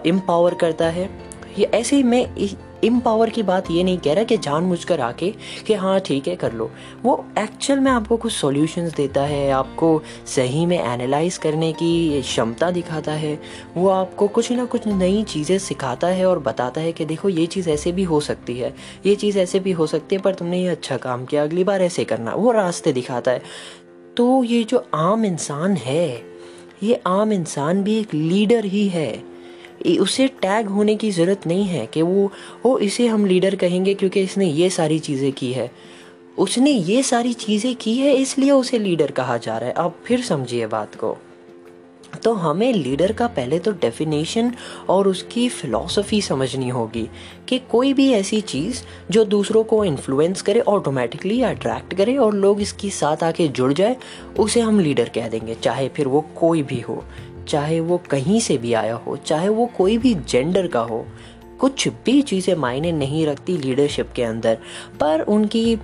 एम्पावर 0.06 0.54
करता 0.56 0.90
है। 0.90 1.10
ये 1.58 1.66
ऐसे 1.66 1.96
ही 1.96 2.04
मैं 2.04 2.24
इम्पावर 2.84 3.30
की 3.30 3.44
बात 3.44 3.70
ये 3.72 3.84
नहीं 3.84 3.98
कह 3.98 4.14
रहा 4.14 4.24
कि 4.24 4.38
जान 4.38 4.64
मुझ 4.64 4.84
कर 4.84 5.00
आके 5.00 5.30
कि 5.68 5.74
हाँ 5.74 6.00
ठीक 6.00 6.28
है, 6.28 6.36
कर 6.36 6.54
लो। 6.54 6.70
वो 7.04 7.26
एक्चुअल 7.40 7.80
में 7.80 7.92
आपको 7.92 8.18
कुछ 8.18 8.34
सॉल्यूशंस 8.34 8.94
देता 8.96 9.22
है, 9.22 9.50
आपको 9.52 10.02
सही 10.26 10.66
में 10.66 10.78
एनालाइज 10.80 11.38
करने 11.38 11.72
की 11.74 12.22
क्षमता 12.22 12.72
दिखाता 12.72 13.12
है, 13.12 13.40
वो 13.78 13.90
आपको 13.90 14.28
कुछ 14.28 14.52
ना 14.52 14.66
कुछ 14.66 14.88
नई 14.88 15.24
चीज़ें 15.24 15.58
सिखाता 15.60 16.08
है 16.08 16.26
और 16.26 16.40
बताता 16.40 16.82
है 16.82 16.92
कि 16.92 17.06
देखो, 17.06 17.30
ये 17.30 17.46
चीज़ 17.46 17.70
ऐसे 17.70 17.92
भी 17.92 18.04
हो 18.04 18.20
सकती 18.20 18.58
है, 18.60 18.74
ये 19.06 19.16
चीज़ 19.16 19.40
ऐसे 19.40 19.60
भी 19.60 19.72
हो 19.72 19.88
सकती 19.88 20.16
है, 20.16 20.22
पर 20.22 20.34
तुमने 20.34 20.62
ये 20.62 20.68
अच्छा 20.68 20.98
काम 20.98 21.26
किया, 21.26 21.44
अगली 21.44 21.64
बार 21.64 21.82
ऐसे 21.82 22.04
करना, 22.04 22.34
वो 22.36 22.52
रास्ते 22.52 22.94
दिखाता 22.94 23.32
है। 23.32 23.42
तो 24.18 24.44
ये 24.44 24.64
जो 24.64 24.86
आम 24.94 25.26
इंसान 25.26 25.76
है, 25.76 26.22
ये 26.84 27.02
आम 27.08 27.32
इंसान 27.32 27.84
भी 27.84 28.00
एक 28.00 28.14
लीडर 28.14 28.66
ही 28.66 28.88
है। 28.88 29.35
उसे 30.00 30.28
टैग 30.28 30.68
होने 30.68 30.96
की 30.96 31.12
ज़रूरत 31.12 31.48
नहीं 31.48 31.66
है 31.66 31.86
कि 31.86 32.02
वो, 32.02 32.32
ओ, 32.66 32.78
इसे 32.78 33.08
हम 33.08 33.26
लीडर 33.26 33.56
कहेंगे 33.56 33.94
क्योंकि 33.94 34.22
इसने 34.22 34.46
ये 34.46 34.70
सारी 34.70 35.00
चीज़ें 35.00 35.32
की 35.32 35.54
है। 35.54 35.72
उसने 36.38 36.72
ये 36.72 37.04
सारी 37.04 37.34
चीज़ें 37.34 37.76
की 37.76 37.98
है, 37.98 38.16
इसलिए 38.16 38.52
उसे 38.52 38.80
लीडर 38.80 39.12
कहा 39.12 39.38
जा 39.38 39.58
रहा 39.58 39.70
है। 39.70 39.76
आप 39.76 39.96
फिर 40.06 40.22
समझिए 40.22 40.68
बात 40.68 40.96
को। 40.96 41.18
तो 42.24 42.34
हमें 42.34 42.74
लीडर 42.74 43.12
का 43.12 43.28
पहले 43.28 43.60
तो 43.60 43.72
डेफिनेशन 43.72 44.52
और 44.90 45.08
उसकी 45.08 45.50
फ़िलॉसफी 45.50 46.22
समझनी 46.22 46.70
होगी 46.70 47.10
कि 47.50 47.60
कोई 47.60 47.94
भी 47.94 48.12
ऐसी 48.12 48.42
चीज़ 48.42 48.82
जो 49.12 49.26
दूसरों 49.26 49.64
को 49.64 49.86
इन्फ्लुएंस 49.86 50.42
करे 50.42 50.60
ऑटोमेटिकली 50.60 51.42
अट्रैक्ट 51.42 51.94
करे 51.94 52.18
और 52.18 52.34
लोग 52.34 52.62
इसके 52.62 52.90
साथ 52.90 53.24
आके 53.24 53.48
जुड़ 53.48 53.74
जाए, 53.74 53.98
उसे 54.40 54.62
हम 54.62 54.80
लीडर 54.80 55.10
कह 55.10 55.28
देंगे, 55.28 55.56
चाहे 55.56 55.90
फिर 55.90 56.08
वो 56.08 56.22
कोई 56.22 56.64
भी 56.64 56.80
हो। 56.80 57.04
चाहे 57.48 57.80
वो 57.80 57.98
कहीं 58.10 58.40
से 58.40 58.58
भी 58.58 58.74
आया 58.74 58.96
हो, 58.96 59.16
चाहे 59.18 59.50
वो 59.50 59.66
कोई 59.78 59.98
भी 59.98 60.14
जेंडर 60.16 60.68
का 60.68 60.80
हो, 60.82 61.06
कुछ 61.60 61.88
भी 62.06 62.22
चीज़ें 62.22 62.56
मायने 62.56 62.92
नहीं 62.92 63.26
रखती 63.28 63.58
लीडरशिप 63.58 64.12
के 64.16 64.24
अंदर। 64.24 64.58
पर 65.00 65.22
उनकी 65.22 65.78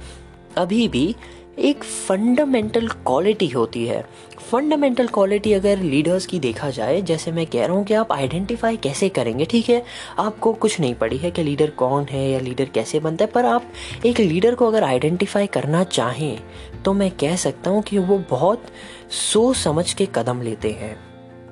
अभी 0.57 0.87
भी 0.87 1.15
एक 1.59 1.83
फंडामेंटल 1.83 2.87
क्वालिटी 2.87 3.47
होती 3.47 3.85
है। 3.85 4.03
फंडामेंटल 4.41 5.07
क्वालिटी 5.07 5.53
अगर 5.53 5.77
लीडर्स 5.77 6.25
की 6.25 6.39
देखा 6.39 6.69
जाए, 6.69 7.01
जैसे 7.01 7.31
मैं 7.31 7.45
कह 7.45 7.65
रहा 7.65 7.75
हूँ 7.75 7.83
कि 7.85 7.93
आप 7.93 8.11
आइडेंटिफाई 8.11 8.77
कैसे 8.77 9.09
करेंगे, 9.09 9.45
ठीक 9.45 9.69
है? 9.69 9.83
आपको 10.19 10.53
कुछ 10.53 10.79
नहीं 10.79 10.95
पड़ी 10.95 11.17
है 11.17 11.31
कि 11.31 11.43
लीडर 11.43 11.69
कौन 11.69 12.05
है 12.05 12.27
या 12.29 12.39
लीडर 12.39 12.69
कैसे 12.73 12.99
बनता 12.99 13.25
है, 13.25 13.31
पर 13.31 13.45
आप 13.45 13.71
एक 14.05 14.19
लीडर 14.19 14.55
को 14.55 14.67
अगर 14.67 14.83
आइडेंटिफाई 14.83 15.47
करना 15.47 15.83
चाहें 15.83 16.39
तो 16.85 16.93
मैं 16.93 17.11
कह 17.11 17.35
सकता 17.35 17.69
हूँ 17.69 17.81
कि 17.81 17.97
वो 17.97 18.17
बहुत 18.29 18.63
सोच 19.11 19.55
समझ 19.57 19.93
के 19.93 20.07
कदम 20.15 20.41
लेते 20.41 20.71
हैं। 20.71 21.10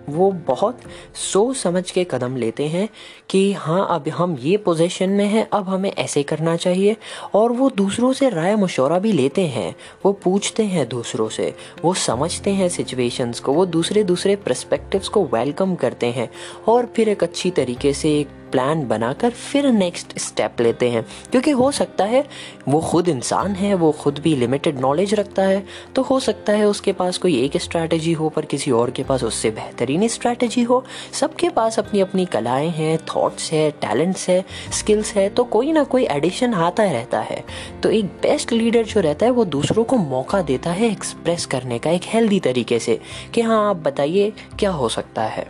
वो 0.09 0.31
बहुत 0.31 0.79
सोच 1.15 1.57
समझ 1.57 1.91
के 1.91 2.03
कदम 2.03 2.35
लेते 2.35 2.67
हैं 2.67 2.89
कि 3.29 3.53
हाँ 3.53 3.87
अब 3.89 4.09
हम 4.09 4.37
ये 4.41 4.57
पोजीशन 4.57 5.09
में 5.09 5.25
हैं, 5.25 5.47
अब 5.53 5.69
हमें 5.69 5.91
ऐसे 5.91 6.23
करना 6.23 6.55
चाहिए। 6.55 6.97
और 7.33 7.51
वो 7.51 7.69
दूसरों 7.69 8.13
से 8.13 8.29
राय 8.29 8.55
मशवरा 8.55 8.99
भी 8.99 9.11
लेते 9.11 9.47
हैं, 9.47 9.75
वो 10.05 10.11
पूछते 10.11 10.63
हैं 10.63 10.89
दूसरों 10.89 11.29
से, 11.29 11.55
वो 11.85 11.93
समझते 11.93 12.51
हैं 12.51 12.69
सिचुएशंस 12.69 13.39
को, 13.39 13.53
वो 13.53 13.65
दूसरे 13.65 14.03
दूसरे 14.03 14.35
प्रस्पेक्टिव्स 14.35 15.07
को 15.07 15.25
वेलकम 15.25 15.75
करते 15.75 16.07
हैं। 16.07 16.29
और 16.67 16.85
फिर 16.85 17.09
एक 17.09 17.23
अच्छी 17.23 17.51
तरीके 17.51 17.93
से 17.93 18.19
एक 18.19 18.27
प्लान 18.51 18.87
बनाकर 18.87 19.29
फिर 19.29 19.67
नेक्स्ट 19.69 20.17
स्टेप 20.19 20.61
लेते 20.61 20.89
हैं। 20.89 21.05
क्योंकि 21.31 21.51
हो 21.51 21.71
सकता 21.71 22.05
है 22.05 22.23
वो 22.67 22.79
खुद 22.81 23.09
इंसान 23.09 23.51
है, 23.51 23.73
वो 23.73 23.91
खुद 23.91 24.19
भी 24.19 24.35
लिमिटेड 24.35 24.79
नॉलेज 24.79 25.13
रखता 25.13 25.43
है 25.43 25.63
तो 25.95 26.01
हो 26.01 26.19
सकता 26.19 26.53
है 26.53 26.65
उसके 26.65 26.93
पास 26.93 27.17
कोई 27.17 27.37
एक 27.43 27.57
स्ट्रैटेजी 27.57 28.13
हो, 28.13 28.29
पर 28.29 28.45
किसी 28.45 28.71
और 28.71 28.91
के 28.91 29.03
पास 29.03 29.23
उससे 29.23 29.51
बेहतरीन 29.51 30.07
स्ट्रैटेजी 30.07 30.63
हो। 30.63 30.83
सबके 31.13 31.49
पास 31.49 31.79
अपनी 31.79 31.99
अपनी 31.99 32.25
कलाएँ 32.27 32.69
हैं 32.69 32.97
थॉट्स 33.07 33.51
है 33.51 33.69
टैलेंट्स 33.81 34.27
है 34.29 34.43
स्किल्स 34.73 35.13
है 35.13 35.27
तो 35.29 35.43
कोई 35.45 35.71
ना 35.71 35.83
कोई 35.83 36.05
एडिशन 36.07 36.53
आता 36.53 36.83
रहता 36.83 37.19
है। 37.21 37.43
तो 37.83 37.89
एक 37.89 38.05
बेस्ट 38.21 38.51
लीडर 38.51 38.83
जो 38.83 38.99
रहता 38.99 39.25
है, 39.25 39.31
वो 39.31 39.45
दूसरों 39.45 39.83
को 39.83 39.97
मौका 39.97 40.41
देता 40.41 40.71
है 40.71 40.91
एक्सप्रेस 40.91 41.45
करने 41.45 41.79
का 41.79 41.91
एक 41.91 42.01
हेल्दी 42.05 42.39
तरीके 42.39 42.79
से 42.79 42.99
कि 43.33 43.41
हाँ 43.41 43.69
आप 43.69 43.77
बताइए 43.77 44.31
क्या 44.59 44.71
हो 44.71 44.89
सकता 44.89 45.23
है। 45.23 45.47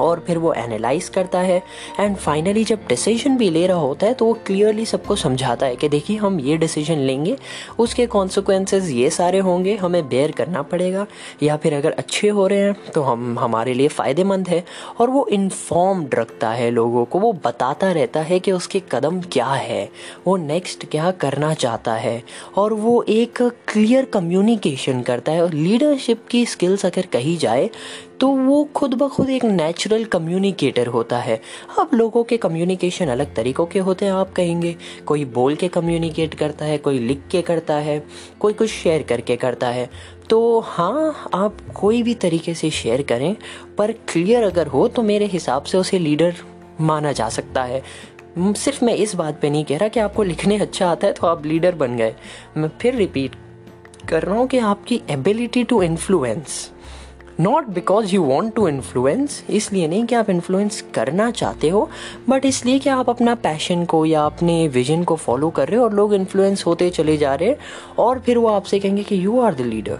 और 0.00 0.24
फिर 0.26 0.38
वो 0.38 0.52
एनालाइज 0.54 1.08
करता 1.08 1.38
है। 1.40 1.62
एंड 2.00 2.16
फाइनली 2.16 2.64
जब 2.64 2.86
डिसीज़न 2.88 3.36
भी 3.36 3.50
ले 3.50 3.66
रहा 3.66 3.78
होता 3.78 4.06
है 4.06 4.14
तो 4.14 4.24
वो 4.24 4.32
क्लियरली 4.46 4.84
सबको 4.86 5.16
समझाता 5.16 5.66
है 5.66 5.76
कि 5.76 5.88
देखिए, 5.88 6.16
हम 6.16 6.40
ये 6.40 6.56
डिसीज़न 6.56 6.98
लेंगे, 6.98 7.36
उसके 7.78 8.06
कॉन्सिक्वेंसेस 8.08 8.88
ये 8.90 9.10
सारे 9.10 9.38
होंगे, 9.38 9.74
हमें 9.76 10.08
बेयर 10.08 10.30
करना 10.30 10.62
पड़ेगा। 10.64 11.06
या 11.42 11.56
फिर 11.56 11.74
अगर 11.74 11.92
अच्छे 11.92 12.28
हो 12.28 12.46
रहे 12.46 12.58
हैं 12.58 12.90
तो 12.94 13.02
हम, 13.02 13.38
हमारे 13.38 13.74
लिए 13.74 13.88
फ़ायदेमंद 13.88 14.48
है। 14.48 14.64
और 15.00 15.10
वो 15.10 15.26
इन्फॉर्म्ड 15.32 16.14
रखता 16.14 16.50
है 16.50 16.70
लोगों 16.70 17.04
को, 17.04 17.18
वो 17.18 17.32
बताता 17.44 17.92
रहता 17.92 18.20
है 18.20 18.38
कि 18.40 18.52
उसके 18.52 18.82
कदम 18.92 19.20
क्या 19.32 19.46
है, 19.46 19.88
वो 20.26 20.36
नेक्स्ट 20.36 20.86
क्या 20.90 21.10
करना 21.10 21.52
चाहता 21.54 21.94
है। 21.94 22.22
और 22.56 22.72
वो 22.72 23.02
एक 23.08 23.42
क्लियर 23.68 24.04
कम्युनिकेशन 24.04 25.02
करता 25.02 25.32
है। 25.32 25.42
और 25.42 25.54
लीडरशिप 25.54 26.26
की 26.30 26.44
स्किल्स 26.46 26.84
अगर 26.86 27.06
कही 27.12 27.36
जाए 27.36 27.68
तो 28.20 28.28
वो 28.28 28.62
खुद 28.74 28.94
ब 28.94 29.08
खुद 29.08 29.28
एक 29.30 29.44
नेचुरल 29.44 30.04
कम्युनिकेटर 30.04 30.86
होता 30.86 31.18
है। 31.18 31.40
अब 31.78 31.90
लोगों 31.94 32.22
के 32.24 32.36
कम्युनिकेशन 32.36 33.08
अलग 33.08 33.34
तरीक़ों 33.34 33.66
के 33.66 33.78
होते 33.78 34.04
हैं, 34.04 34.12
आप 34.12 34.32
कहेंगे। 34.32 34.74
कोई 35.06 35.24
बोल 35.24 35.54
के 35.54 35.68
कम्युनिकेट 35.68 36.34
करता 36.34 36.64
है, 36.64 36.78
कोई 36.78 36.98
लिख 36.98 37.22
के 37.30 37.42
करता 37.42 37.74
है, 37.74 38.02
कोई 38.40 38.52
कुछ 38.52 38.70
शेयर 38.70 39.02
करके 39.02 39.36
करता 39.36 39.68
है। 39.68 39.88
तो 40.30 40.60
हाँ 40.60 41.30
आप 41.34 41.56
कोई 41.74 42.02
भी 42.02 42.14
तरीके 42.16 42.54
से 42.54 42.70
शेयर 42.70 43.02
करें, 43.02 43.36
पर 43.78 43.92
क्लियर 43.92 44.44
अगर 44.44 44.66
हो 44.66 44.86
तो 44.88 45.02
मेरे 45.02 45.26
हिसाब 45.26 45.62
से 45.62 45.78
उसे 45.78 45.98
लीडर 45.98 46.34
माना 46.80 47.12
जा 47.12 47.28
सकता 47.28 47.62
है। 47.62 47.82
सिर्फ़ 48.38 48.84
मैं 48.84 48.94
इस 48.94 49.14
बात 49.14 49.40
पे 49.42 49.50
नहीं 49.50 49.64
कह 49.64 49.78
रहा 49.78 49.88
कि 49.88 50.00
आपको 50.00 50.22
लिखने 50.22 50.58
अच्छा 50.58 50.88
आता 50.88 51.06
है 51.06 51.12
तो 51.12 51.26
आप 51.26 51.46
लीडर 51.46 51.74
बन 51.74 51.96
गए। 51.96 52.14
मैं 52.56 52.70
फिर 52.80 52.94
रिपीट 52.94 53.36
कर 54.08 54.22
रहा 54.22 54.38
हूँ 54.38 54.46
कि 54.48 54.58
आपकी 54.58 55.00
ability 55.10 55.64
to 55.64 55.82
influence 55.82 56.70
not 57.40 57.66
because 57.66 58.14
you 58.14 58.22
want 58.22 58.54
to 58.54 58.66
influence 58.68 59.42
इसलिए 59.50 59.88
नहीं 59.88 60.04
कि 60.06 60.14
आप 60.14 60.30
इन्फ्लुएंस 60.30 60.82
करना 60.94 61.30
चाहते 61.30 61.68
हो 61.68 61.88
बट 62.28 62.44
इसलिए 62.44 62.78
कि 62.78 62.90
आप 62.90 63.10
अपना 63.10 63.34
पैशन 63.34 63.84
को 63.84 64.04
या 64.06 64.24
अपने 64.26 64.56
विजन 64.68 65.04
को 65.04 65.16
फॉलो 65.16 65.50
कर 65.50 65.68
रहे 65.68 65.78
हो 65.78 65.84
और 65.84 65.94
लोग 65.94 66.14
इन्फ्लुएंस 66.14 66.66
होते 66.66 66.90
चले 66.90 67.16
जा 67.16 67.34
रहे 67.34 67.48
हैं 67.48 67.56
और 67.98 68.18
फिर 68.18 68.38
वो 68.38 68.48
आपसे 68.48 68.80
कहेंगे 68.80 69.02
कि 69.02 69.24
यू 69.24 69.40
आर 69.40 69.54
द 69.54 69.60
लीडर 69.60 69.98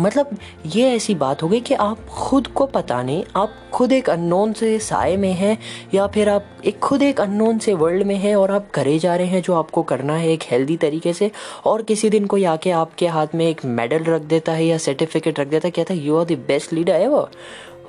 मतलब 0.00 0.30
ये 0.66 0.90
ऐसी 0.96 1.14
बात 1.14 1.42
हो 1.42 1.48
गई 1.48 1.60
कि 1.60 1.74
आप 1.74 2.06
खुद 2.06 2.46
को 2.46 2.66
पता 2.66 3.02
नहीं, 3.02 3.24
आप 3.36 3.50
खुद 3.72 3.92
एक 3.92 4.10
अननोन 4.10 4.52
से 4.52 4.78
साय 4.78 5.16
में 5.16 5.32
हैं, 5.32 5.58
या 5.94 6.06
फिर 6.06 6.28
आप 6.28 6.44
एक 6.64 6.78
खुद 6.78 7.02
एक 7.02 7.20
अननोन 7.20 7.58
से 7.58 7.74
वर्ल्ड 7.74 8.02
में 8.02 8.16
हैं 8.16 8.36
और 8.36 8.50
आप 8.50 8.70
करे 8.70 8.98
जा 8.98 9.16
रहे 9.16 9.26
हैं 9.26 9.42
जो 9.42 9.54
आपको 9.54 9.82
करना 9.82 10.16
है 10.16 10.28
एक 10.28 10.42
हेल्दी 10.42 10.76
तरीके 10.76 11.12
से, 11.12 11.30
और 11.64 11.82
किसी 11.82 12.10
दिन 12.10 12.26
कोई 12.26 12.44
आके 12.44 12.70
आपके 12.70 13.06
हाथ 13.06 13.26
में 13.34 13.46
एक 13.46 13.64
मेडल 13.64 14.04
रख 14.04 14.22
देता 14.22 14.52
है 14.52 14.66
या 14.66 14.78
सर्टिफिकेट 14.78 15.40
रख 15.40 15.48
देता 15.48 15.68
है, 15.68 15.70
कहता 15.70 15.94
है 15.94 16.00
you 16.00 16.16
are 16.16 16.24
the 16.24 16.32
best 16.32 16.72
leader 16.72 17.00
है 17.00 17.08
वो 17.08 17.28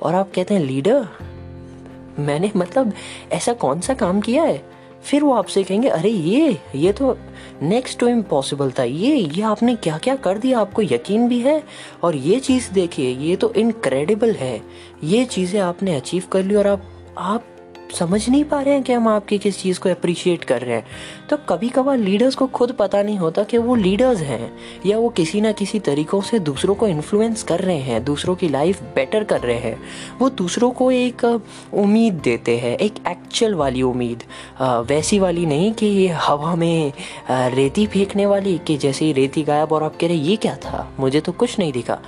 और 0.02 0.14
आप 0.14 0.32
कहते 0.34 0.54
हैं 0.54 0.60
लीडर 0.60 1.08
मैंने 2.18 2.50
मतलब 2.56 2.92
ऐसा 3.32 3.52
कौन 3.52 3.80
सा 3.80 3.94
काम 3.94 4.20
किया 4.20 4.42
है? 4.42 4.62
फिर 5.04 5.22
वो 5.24 5.32
आपसे 5.34 5.62
कहेंगे, 5.62 5.88
अरे 5.88 6.10
ये 6.10 6.58
ये 6.74 6.92
तो 6.92 7.16
नेक्स्ट 7.62 7.98
टू 7.98 8.08
इम्पॉसिबल 8.08 8.70
था। 8.70 8.82
ये 8.82 9.16
ये 9.16 9.42
आपने 9.42 9.74
क्या 9.76 9.98
क्या 9.98 10.16
कर 10.16 10.38
दिया? 10.38 10.58
आपको 10.58 10.82
यकीन 10.82 11.28
भी 11.28 11.40
है? 11.40 11.62
और 12.02 12.16
ये 12.16 12.40
चीज़ 12.40 12.70
देखिए, 12.72 13.10
ये 13.10 13.36
तो 13.36 13.52
इनक्रेडिबल 13.54 14.32
है। 14.32 14.62
ये 15.04 15.24
चीज़ें 15.24 15.60
आपने 15.60 15.96
अचीव 15.96 16.22
कर 16.32 16.42
ली 16.42 16.54
और 16.54 16.66
आप 16.66 16.82
आप 17.18 17.44
समझ 17.98 18.28
नहीं 18.28 18.44
पा 18.44 18.60
रहे 18.62 18.74
हैं 18.74 18.82
कि 18.82 18.92
हम 18.92 19.08
आपकी 19.08 19.38
किस 19.38 19.60
चीज़ 19.62 19.78
को 19.80 19.88
अप्रिशिएट 19.88 20.44
कर 20.44 20.62
रहे 20.62 20.76
हैं। 20.76 20.86
तो 21.30 21.36
कभी 21.48 21.68
कभार 21.68 21.98
लीडर्स 21.98 22.34
को 22.34 22.46
खुद 22.48 22.72
पता 22.72 23.02
नहीं 23.02 23.18
होता 23.18 23.42
कि 23.42 23.58
वो 23.58 23.74
लीडर्स 23.74 24.20
हैं, 24.20 24.50
या 24.86 24.98
वो 24.98 25.08
किसी 25.10 25.40
ना 25.40 25.52
किसी 25.52 25.78
तरीकों 25.80 26.20
से 26.20 26.38
दूसरों 26.40 26.74
को 26.74 26.88
इन्फ्लुएंस 26.88 27.42
कर 27.42 27.60
रहे 27.60 27.78
हैं, 27.78 28.04
दूसरों 28.04 28.34
की 28.36 28.48
लाइफ 28.48 28.82
बेटर 28.94 29.24
कर 29.24 29.40
रहे 29.40 29.58
हैं। 29.58 29.78
वो 30.18 30.30
दूसरों 30.32 30.70
को 30.70 30.90
एक 30.90 31.24
उम्मीद 31.24 32.20
देते 32.24 32.56
हैं, 32.58 32.76
एक 32.76 32.94
एक्चुअल 33.08 33.54
वाली 33.54 33.82
उम्मीद। 33.82 34.22
वैसी 34.88 35.18
वाली 35.18 35.46
नहीं 35.46 35.72
कि 35.72 35.86
ये 35.86 36.08
हवा 36.20 36.54
में 36.54 36.92
रेती 37.30 37.86
फेंकने 37.86 38.26
वाली 38.26 38.58
कि 38.66 38.76
जैसे 38.76 39.12
रेती 39.12 39.42
गायब 39.42 39.72
और 39.72 39.82
आप 39.82 39.96
कह 40.00 40.06
रहे 40.06 40.16
ये 40.16 40.36
क्या 40.36 40.54
था? 40.56 40.88
मुझे 41.00 41.20
तो 41.20 41.32
कुछ 41.32 41.58
नहीं 41.58 41.72
दिखा। 41.72 41.98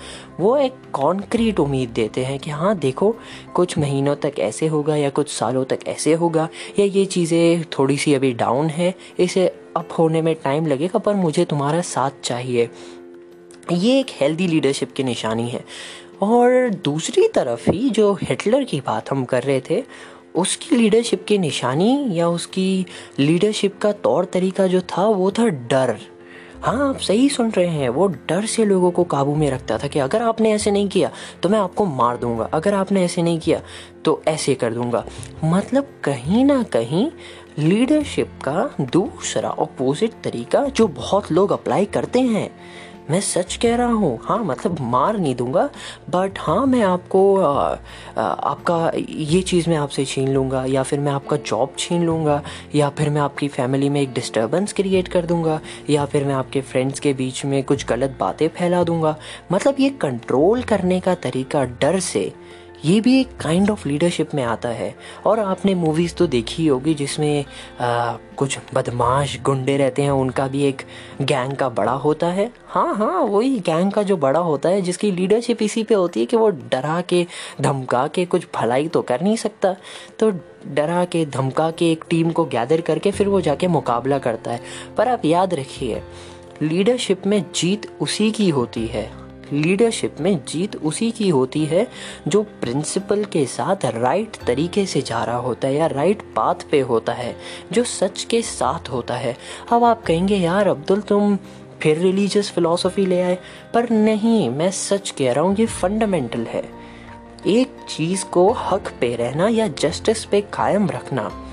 वो 0.40 0.56
एक 0.56 0.74
कॉन्क्रीट 0.92 1.60
उम्मीद 1.60 1.88
देते 1.88 2.24
हैं 2.24 2.38
कि 2.38 2.50
हाँ 2.50 2.78
देखो, 2.78 3.16
कुछ 3.54 3.78
महीनों 3.78 4.16
तक 4.16 4.32
ऐसे 4.38 4.66
होगा 4.66 4.96
या 4.96 5.10
कुछ 5.10 5.30
सालों 5.30 5.64
तक 5.64 5.78
ऐसे 5.86 6.12
होगा, 6.12 6.48
या 6.78 6.84
ये 6.84 7.04
चीज़ें 7.04 7.64
थोड़ी 7.64 7.96
सी 7.96 8.14
अभी 8.14 8.32
डाउन 8.32 8.66
है, 8.66 8.94
इसे 9.20 9.48
अप 9.76 9.88
होने 9.98 10.22
में 10.22 10.34
टाइम 10.34 10.66
लगेगा, 10.66 10.98
पर 10.98 11.14
मुझे 11.14 11.44
तुम्हारा 11.44 11.80
साथ 11.80 12.10
चाहिए। 12.24 12.70
ये 13.72 14.00
एक 14.00 14.06
हेल्दी 14.10 14.46
लीडरशिप 14.46 14.92
की 14.92 15.04
निशानी 15.04 15.48
है। 15.48 15.64
और 16.22 16.68
दूसरी 16.68 17.28
तरफ़ 17.28 17.70
ही 17.70 17.90
जो 17.90 18.18
हिटलर 18.22 18.64
की 18.64 18.80
बात 18.80 19.10
हम 19.10 19.24
कर 19.24 19.42
रहे 19.42 19.62
थे, 19.70 19.84
उसकी 20.34 20.76
लीडरशिप 20.76 21.24
की 21.24 21.38
निशानी 21.38 22.06
या 22.10 22.28
उसकी 22.28 22.86
लीडरशिप 23.18 23.78
का 23.78 23.92
तौर 23.92 24.24
तरीका 24.24 24.66
जो 24.66 24.80
था, 24.80 25.06
वो 25.06 25.30
था 25.30 25.46
डर। 25.46 25.98
हाँ 26.62 26.88
आप 26.88 26.98
सही 26.98 27.28
सुन 27.28 27.50
रहे 27.50 27.66
हैं। 27.66 27.88
वो 27.88 28.06
डर 28.28 28.46
से 28.46 28.64
लोगों 28.64 28.90
को 28.90 29.04
काबू 29.04 29.34
में 29.34 29.50
रखता 29.50 29.76
था 29.78 29.88
कि 29.88 29.98
अगर 29.98 30.22
आपने 30.22 30.52
ऐसे 30.52 30.70
नहीं 30.70 30.88
किया 30.88 31.10
तो 31.42 31.48
मैं 31.48 31.58
आपको 31.58 31.84
मार 31.86 32.16
दूँगा। 32.16 32.44
अगर 32.44 32.74
आपने 32.74 33.04
ऐसे 33.04 33.22
नहीं 33.22 33.38
किया 33.40 33.60
तो 34.04 34.20
ऐसे 34.28 34.54
कर 34.54 34.74
दूँगा। 34.74 35.04
मतलब 35.44 35.88
कहीं 36.04 36.44
ना 36.44 36.62
कहीं 36.62 37.10
लीडरशिप 37.58 38.32
का 38.44 38.70
दूसरा 38.82 39.48
अपोजिट 39.50 40.12
तरीका, 40.24 40.64
जो 40.64 40.86
बहुत 40.88 41.32
लोग 41.32 41.52
अप्लाई 41.52 41.84
करते 41.84 42.20
हैं 42.20 42.50
मैं 43.10 43.20
सच 43.20 43.54
कह 43.56 43.76
रहा 43.76 43.92
हूँ। 43.92 44.18
हाँ 44.22 44.38
मतलब 44.44 44.80
मार 44.80 45.16
नहीं 45.18 45.34
दूँगा 45.34 45.68
बट 46.10 46.38
हाँ 46.38 46.64
मैं 46.66 46.82
आपको 46.82 47.20
आ, 47.36 47.76
आ, 48.16 48.22
आपका 48.22 48.90
ये 49.08 49.40
चीज़ 49.42 49.68
मैं 49.70 49.76
आपसे 49.76 50.04
छीन 50.04 50.28
लूँगा 50.28 50.64
या 50.64 50.82
फिर 50.82 51.00
मैं 51.00 51.12
आपका 51.12 51.36
जॉब 51.36 51.74
छीन 51.78 52.04
लूँगा 52.04 52.40
या 52.74 52.88
फिर 52.88 53.10
मैं 53.10 53.20
आपकी 53.20 53.48
फैमिली 53.48 53.88
में 53.88 54.00
एक 54.00 54.12
डिस्टर्बेंस 54.14 54.72
क्रिएट 54.72 55.08
कर 55.08 55.26
दूँगा 55.26 55.60
या 55.90 56.04
फिर 56.04 56.24
मैं 56.24 56.34
आपके 56.34 56.60
फ्रेंड्स 56.60 57.00
के 57.00 57.12
बीच 57.12 57.44
में 57.44 57.62
कुछ 57.64 57.86
गलत 57.86 58.16
बातें 58.20 58.48
फैला 58.48 58.82
दूँगा। 58.84 59.16
मतलब 59.52 59.80
ये 59.80 59.90
कंट्रोल 60.00 60.62
करने 60.62 61.00
का 61.00 61.14
तरीका 61.14 61.64
डर 61.80 62.00
से 62.00 62.32
ये 62.84 63.00
भी 63.00 63.20
एक 63.20 63.36
काइंड 63.36 63.70
ऑफ़ 63.70 63.88
लीडरशिप 63.88 64.34
में 64.34 64.42
आता 64.42 64.68
है। 64.68 64.94
और 65.26 65.40
आपने 65.40 65.74
मूवीज़ 65.74 66.14
तो 66.14 66.26
देखी 66.26 66.66
होगी 66.66 66.94
जिसमें 66.94 67.44
आ, 67.80 68.16
कुछ 68.36 68.58
बदमाश 68.74 69.38
गुंडे 69.42 69.76
रहते 69.76 70.02
हैं 70.02 70.10
उनका 70.10 70.46
भी 70.48 70.62
एक 70.62 70.82
गैंग 71.22 71.52
का 71.52 71.68
बड़ा 71.68 71.92
होता 71.92 72.26
है। 72.26 72.50
हाँ 72.68 72.94
हाँ 72.94 73.20
वही 73.20 73.58
गैंग 73.58 73.92
का 73.92 74.02
जो 74.02 74.16
बड़ा 74.16 74.40
होता 74.40 74.68
है 74.68 74.82
जिसकी 74.82 75.10
लीडरशिप 75.10 75.62
इसी 75.62 75.84
पे 75.84 75.94
होती 75.94 76.20
है 76.20 76.26
कि 76.26 76.36
वो 76.36 76.50
डरा 76.50 77.00
के 77.00 77.26
धमका 77.60 78.06
के 78.06 78.24
कुछ 78.24 78.46
भलाई 78.54 78.88
तो 78.88 79.02
कर 79.02 79.20
नहीं 79.20 79.36
सकता। 79.36 79.76
तो 80.18 80.30
डरा 80.66 81.04
के 81.04 81.26
धमका 81.26 81.70
के 81.70 81.92
एक 81.92 82.04
टीम 82.10 82.30
को 82.30 82.44
गैदर 82.44 82.80
करके 82.80 83.10
फिर 83.10 83.28
वो 83.28 83.40
जाके 83.40 83.66
मुकाबला 83.66 84.18
करता 84.18 84.50
है। 84.50 84.60
पर 84.96 85.08
आप 85.08 85.24
याद 85.24 85.54
रखिए 85.54 86.02
लीडरशिप 86.62 87.26
में 87.26 87.44
जीत 87.54 87.90
उसी 88.00 88.30
की 88.30 88.48
होती 88.48 88.86
है। 88.86 89.27
लीडरशिप 89.52 90.16
में 90.20 90.40
जीत 90.48 90.76
उसी 90.76 91.10
की 91.10 91.28
होती 91.28 91.64
है 91.64 91.88
जो 92.28 92.42
प्रिंसिपल 92.42 93.24
के 93.24 93.46
साथ 93.46 93.84
राइट 93.84 94.36
तरीके 94.46 94.86
से 94.86 95.02
जा 95.02 95.24
रहा 95.24 95.36
होता 95.36 95.68
है 95.68 95.74
या 95.74 95.86
राइट 95.86 96.22
पाथ 96.22 96.54
पे 96.70 96.80
होता 96.80 97.12
है, 97.12 97.36
जो 97.72 97.84
सच 97.84 98.24
के 98.24 98.42
साथ 98.42 98.88
होता 98.88 99.14
है। 99.14 99.36
अब 99.72 99.84
आप 99.84 100.02
कहेंगे, 100.02 100.36
यार, 100.36 100.68
अब्दुल, 100.68 101.00
तुम 101.00 101.38
फिर 101.80 101.98
रिलीजियस 101.98 102.50
फिलॉसफी 102.50 103.06
ले 103.06 103.20
आए। 103.20 103.38
पर 103.74 103.90
नहीं, 103.90 104.50
मैं 104.50 104.70
सच 104.70 105.10
कह 105.10 105.32
रहा 105.32 105.44
हूँ, 105.44 105.56
ये 105.58 105.66
फंडामेंटल 105.66 106.40
है। 106.40 106.64
एक 107.46 107.76
चीज़ 107.88 108.24
को 108.24 108.52
हक 108.52 108.92
पे 109.00 109.16
रहना 109.16 109.48
या 109.48 109.68
जस्टिस 109.68 110.24
पे 110.24 110.40
कायम 110.40 110.90
रखना 110.90 111.47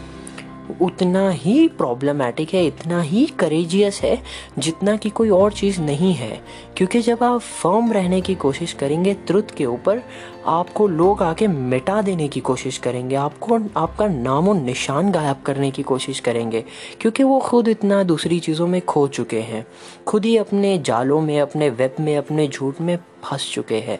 उतना 0.82 1.30
ही 1.30 1.68
प्रॉब्लमेटिक 1.68 2.54
है, 2.54 2.66
इतना 2.66 3.02
ही 3.02 3.26
करेजियस 3.26 4.02
है, 4.02 4.24
जितना 4.60 4.98
कि 4.98 5.10
कोई 5.10 5.30
और 5.30 5.54
चीज़ 5.54 5.82
नहीं 5.82 6.14
है। 6.14 6.42
क्योंकि 6.78 7.02
जब 7.02 7.24
आप 7.24 7.42
फर्म 7.42 7.92
रहने 7.92 8.22
की 8.22 8.36
कोशिश 8.36 8.74
करेंगे 8.74 9.14
त्रुत 9.14 9.52
के 9.52 9.66
ऊपर, 9.66 10.02
आपको 10.46 10.88
लोग 10.88 11.24
आके 11.24 11.48
मिटा 11.48 12.02
देने 12.02 12.28
की 12.28 12.40
कोशिश 12.40 12.78
करेंगे, 12.78 13.16
आपको 13.16 13.60
आपका 13.78 14.08
नामो 14.08 14.54
निशान 14.54 15.12
गायब 15.12 15.36
करने 15.46 15.72
की 15.72 15.84
कोशिश 15.84 16.20
करेंगे, 16.20 16.64
क्योंकि 17.02 17.24
वो 17.24 17.40
खुद 17.40 17.68
इतना 17.68 18.04
दूसरी 18.04 18.40
चीज़ों 18.40 18.68
में 18.68 18.82
खो 18.82 19.08
चुके 19.08 19.40
हैं। 19.40 19.68
खुद 20.08 20.26
ही 20.26 20.38
अपने 20.38 20.78
जालों 20.78 21.22
में, 21.22 21.42
अपने 21.42 21.70
वेब 21.70 21.96
में, 22.00 22.18
अपने 22.18 22.48
झूठ 22.48 22.82
में 22.82 22.98
फंस 22.98 23.52
चुके 23.54 23.80
हैं। 23.80 24.00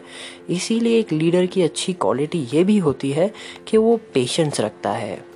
इसीलिए 0.50 0.98
एक 0.98 1.12
लीडर 1.12 1.46
की 1.46 1.62
अच्छी 1.62 1.92
क्वालिटी 1.92 2.48
ये 2.54 2.64
भी 2.64 2.78
होती 2.78 3.10
है 3.10 3.32
कि 3.66 3.76
वो 3.76 4.00
पेशेंस 4.14 4.60
रखता 4.60 4.90
है। 4.90 5.35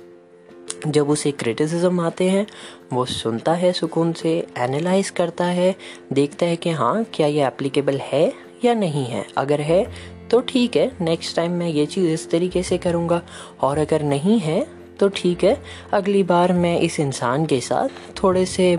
जब 0.87 1.09
उसे 1.09 1.31
क्रिटिसिज्म 1.31 1.99
आते 2.01 2.29
हैं, 2.29 2.45
वो 2.93 3.05
सुनता 3.05 3.53
है 3.53 3.71
सुकून 3.73 4.13
से 4.13 4.31
एनालाइज 4.57 5.09
करता 5.09 5.45
है, 5.45 5.75
देखता 6.13 6.45
है 6.45 6.55
कि 6.55 6.69
हाँ 6.69 7.03
क्या 7.13 7.27
ये 7.27 7.45
एप्लीकेबल 7.47 7.97
है 8.03 8.31
या 8.65 8.73
नहीं 8.73 9.05
है। 9.05 9.25
अगर 9.37 9.61
है 9.61 9.85
तो 10.31 10.39
ठीक 10.41 10.75
है 10.75 10.91
नेक्स्ट 11.01 11.35
टाइम 11.35 11.51
मैं 11.51 11.67
ये 11.67 11.85
चीज़ 11.85 12.07
इस 12.07 12.29
तरीके 12.31 12.63
से 12.63 12.77
करूँगा। 12.77 13.21
और 13.61 13.77
अगर 13.77 14.03
नहीं 14.03 14.39
है 14.39 14.80
तो 15.01 15.07
ठीक 15.15 15.43
है। 15.43 15.57
अगली 15.93 16.23
बार 16.23 16.53
मैं 16.53 16.79
इस 16.79 16.99
इंसान 16.99 17.45
के 17.45 17.59
साथ 17.61 17.89
थोड़े 18.23 18.45
से 18.45 18.71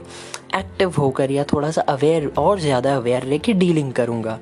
एक्टिव 0.57 0.91
होकर 0.93 1.31
या 1.31 1.45
थोड़ा 1.53 1.71
सा 1.71 1.83
अवेयर 1.89 2.27
और 2.39 2.59
ज़्यादा 2.61 2.95
अवेयर 2.97 3.25
लेके 3.25 3.53
डीलिंग 3.55 3.93
करूँगा। 3.93 4.39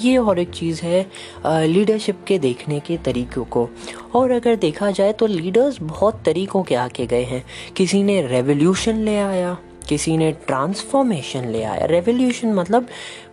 ये 0.00 0.16
और 0.16 0.38
एक 0.38 0.50
चीज़ 0.50 0.80
है 0.82 1.66
लीडरशिप 1.66 2.24
के 2.26 2.38
देखने 2.38 2.80
के 2.80 2.96
तरीक़ों 3.04 3.44
को। 3.46 3.68
और 4.14 4.30
अगर 4.30 4.56
देखा 4.56 4.90
जाए 4.90 5.12
तो 5.12 5.26
लीडर्स 5.26 5.78
बहुत 5.82 6.22
तरीक़ों 6.24 6.62
के 6.62 6.74
आके 6.76 7.06
गए 7.06 7.22
हैं। 7.24 7.44
किसी 7.76 8.02
ने 8.02 8.20
रेवोल्यूशन 8.22 8.98
ले 8.98 9.16
आया, 9.18 9.56
किसी 9.88 10.16
ने 10.16 10.30
ट्रांसफॉर्मेशन 10.46 11.48
ले 11.48 11.62
आया। 11.64 11.86
रेवोल्यूशन 11.86 12.52
मतलब 12.54 12.86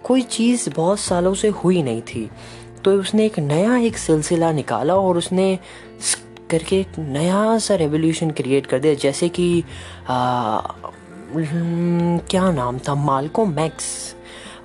कोई 0.04 0.22
चीज़ 0.22 0.70
बहुत 0.70 1.00
सालों 1.00 1.34
से 1.34 1.48
हुई 1.54 1.84
नहीं 1.84 2.02
थी। 2.04 2.30
तो 2.84 2.92
उसने 2.94 3.26
एक 3.26 3.38
नया 3.40 3.76
एक 3.78 3.98
सिलसिला 3.98 4.52
निकाला 4.52 4.96
और 4.96 5.18
उसने 5.18 5.58
करके 6.52 6.80
एक 6.80 7.00
नया 7.00 7.58
सा 7.60 7.76
रेवोल्यूशन 7.76 8.32
क्रिएट 8.32 8.66
कर 8.66 8.80
दिया, 8.80 8.94
जैसे 8.96 9.30
कि 9.30 9.64
क्या 11.34 12.50
नाम 12.52 12.80
था? 12.80 12.96
मालकोम 12.96 13.60
एक्स 13.60 14.16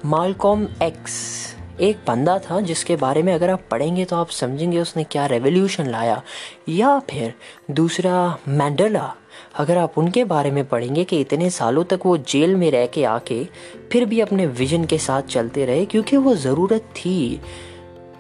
मालकोम 0.05 0.67
एक्स 0.83 1.15
एक 1.81 1.97
बंदा 2.07 2.39
था 2.41 2.61
जिसके 2.63 2.97
बारे 2.97 3.23
में 3.23 3.33
अगर 3.35 3.51
आप 3.51 3.63
पढ़ेंगे 3.71 4.05
तो 4.05 4.17
आप 4.17 4.29
समझेंगे 4.31 4.79
उसने 4.81 5.05
क्या 5.05 5.27
रेवोल्यूशन 5.27 5.87
लाया। 5.87 6.23
या 6.69 6.99
फिर 7.11 7.35
दूसरा 7.71 8.39
मैंडला 8.49 9.13
अगर 9.57 9.79
आप 9.79 9.99
उनके 9.99 10.25
बारे 10.25 10.51
में 10.51 10.65
पढ़ेंगे 10.69 11.05
कि 11.05 11.21
इतने 11.21 11.51
सालों 11.51 11.85
तक 11.85 12.01
वो 12.07 12.17
जेल 12.19 12.55
में 12.57 12.71
रह 12.71 12.87
के 12.87 13.05
आके 13.05 13.45
फिर 13.93 14.05
भी 14.05 14.21
अपने 14.21 14.47
विजन 14.49 14.85
के 14.85 14.99
साथ 14.99 15.23
चलते 15.25 15.65
रहे, 15.65 15.85
क्योंकि 15.87 16.17
वो 16.17 16.35
ज़रूरत 16.37 16.89
थी। 16.97 17.41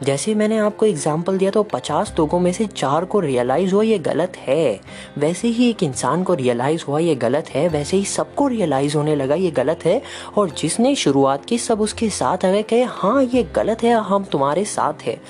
जैसे 0.02 0.35
मैंने 0.35 0.59
आपको 0.59 0.87
एग्ज़ाम्पल 0.87 1.38
दिया 1.38 1.50
तो 1.50 1.62
पचास 1.62 2.14
लोगों 2.18 2.38
में 2.38 2.52
से 2.52 2.66
चार 2.66 3.04
को 3.04 3.20
रियलाइज़ 3.20 3.72
हुआ 3.74 3.82
ये 3.82 3.98
गलत 3.98 4.37
है। 4.37 4.80
वैसे 5.18 5.48
ही 5.48 5.68
एक 5.70 5.82
इंसान 5.82 6.22
को 6.22 6.35
रियलाइज़ 6.35 6.85
हुआ 6.88 6.98
ये 6.98 7.14
गलत 7.14 7.48
है, 7.48 7.68
वैसे 7.68 7.96
ही 7.96 8.04
सबको 8.04 8.48
रियलाइज़ 8.48 8.96
होने 8.96 9.14
लगा 9.16 9.35
ये 9.35 9.50
गलत 9.50 9.85
है, 9.85 10.00
और 10.37 10.50
जिसने 10.50 10.94
शुरुआत 10.94 11.44
की, 11.44 11.59
सब 11.59 11.80
उसके 11.80 12.11
साथ 12.11 12.44
आ 12.44 12.50
गए, 12.50 12.62
कहे 12.62 12.82
हाँ 12.82 13.22
ये 13.24 13.42
गलत 13.56 13.82
है, 13.82 13.94
हम 13.94 14.24
तुम्हारे 14.24 14.64
साथ 14.64 15.02
है। 15.02 15.20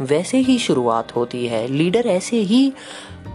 वैसे 0.00 0.38
ही 0.38 0.58
शुरुआत 0.58 1.14
होती 1.16 1.46
है। 1.46 1.66
लीडर 1.68 2.06
ऐसे 2.06 2.36
ही 2.36 2.72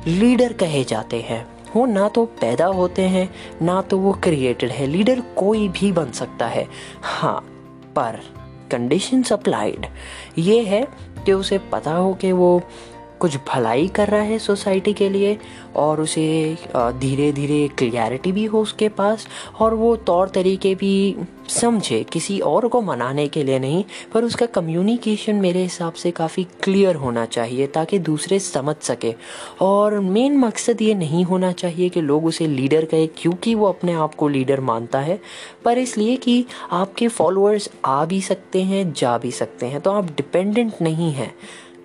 लीडर 0.08 0.54
कहे 0.54 0.84
जाते 0.84 1.22
हैं। 1.22 1.46
वो 1.76 1.86
ना 1.86 2.08
तो 2.10 2.26
पैदा 2.42 2.66
होते 2.66 3.02
हैं, 3.02 3.30
ना 3.62 3.82
तो 3.82 3.98
वो 3.98 4.14
क्रिएटेड 4.14 4.72
है। 4.72 4.88
लीडर 4.88 5.22
कोई 5.36 5.68
भी 5.70 5.92
बन 5.92 6.12
सकता 6.12 6.48
है। 6.48 6.68
हाँ 7.02 7.40
पर 7.96 8.20
कंडीशंस 8.72 9.34
अप्लाइड 9.34 9.86
ये 10.38 10.62
है 10.64 10.86
कि 11.26 11.34
उसे 11.34 11.58
पता 11.72 11.92
हो 11.92 12.14
कि 12.14 12.32
वो 12.32 12.62
कुछ 13.22 13.36
भलाई 13.48 13.88
कर 13.88 14.08
रहा 14.08 14.22
है 14.22 14.38
सोसाइटी 14.40 14.94
के 14.94 15.10
लिए 15.10 15.38
और 15.76 16.02
उसे 16.02 16.58
धीरे 16.76 17.32
धीरे 17.32 17.68
क्लियरिटी 17.78 18.32
भी 18.32 18.46
हो 18.46 18.62
उसके 18.62 18.90
पास 18.90 19.28
और 19.60 19.74
वो 19.74 19.96
तौर 19.96 20.30
तरीके 20.30 20.74
भी 20.76 21.16
समझे 21.50 22.04
किसी 22.04 22.40
और 22.40 22.68
को 22.68 22.82
मनाने 22.82 23.28
के 23.28 23.44
लिए 23.44 23.60
नहीं, 23.60 23.84
पर 24.14 24.24
उसका 24.24 24.46
कम्युनिकेशन 24.46 25.36
मेरे 25.36 25.62
हिसाब 25.64 25.94
से 25.94 26.12
काफ़ी 26.12 26.44
क्लियर 26.64 26.96
होना 26.96 27.26
चाहिए 27.26 27.68
ताकि 27.68 28.00
दूसरे 28.00 28.40
समझ 28.40 28.76
सके। 28.82 29.14
और 29.62 30.00
मेन 30.00 30.38
मकसद 30.38 30.82
ये 30.82 30.94
नहीं 30.94 31.24
होना 31.24 31.52
चाहिए 31.52 31.90
कि 31.90 32.02
लोग 32.02 32.26
उसे 32.26 32.48
लीडर 32.48 32.86
कहे 32.86 33.08
क्योंकि 33.08 33.56
वो 33.56 33.66
अपने 33.66 33.94
आप 33.94 34.16
को 34.16 34.28
लीडर 34.28 34.60
मानता 34.62 35.00
है, 35.00 35.20
पर 35.66 35.78
इसलिए 35.78 36.16
कि 36.16 36.46
आपके 36.72 37.08
फॉलोअर्स 37.08 37.70
आ 37.86 38.04
भी 38.06 38.22
सकते 38.22 38.64
हैं, 38.64 38.92
जा 38.94 39.18
भी 39.18 39.32
सकते 39.32 39.66
हैं। 39.66 39.82
तो 39.82 39.92
आप 39.92 40.16
डिपेंडेंट 40.18 40.74
नहीं 40.82 41.12
हैं। 41.12 41.34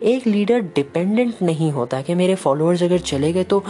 एक 0.06 0.26
लीडर 0.26 0.60
डिपेंडेंट 0.60 1.34
नहीं 1.42 1.72
होता 1.72 2.00
कि 2.02 2.14
मेरे 2.14 2.34
फॉलोअर्स 2.34 2.82
अगर 2.82 2.98
चले 2.98 3.32
गए 3.32 3.44
तो 3.44 3.64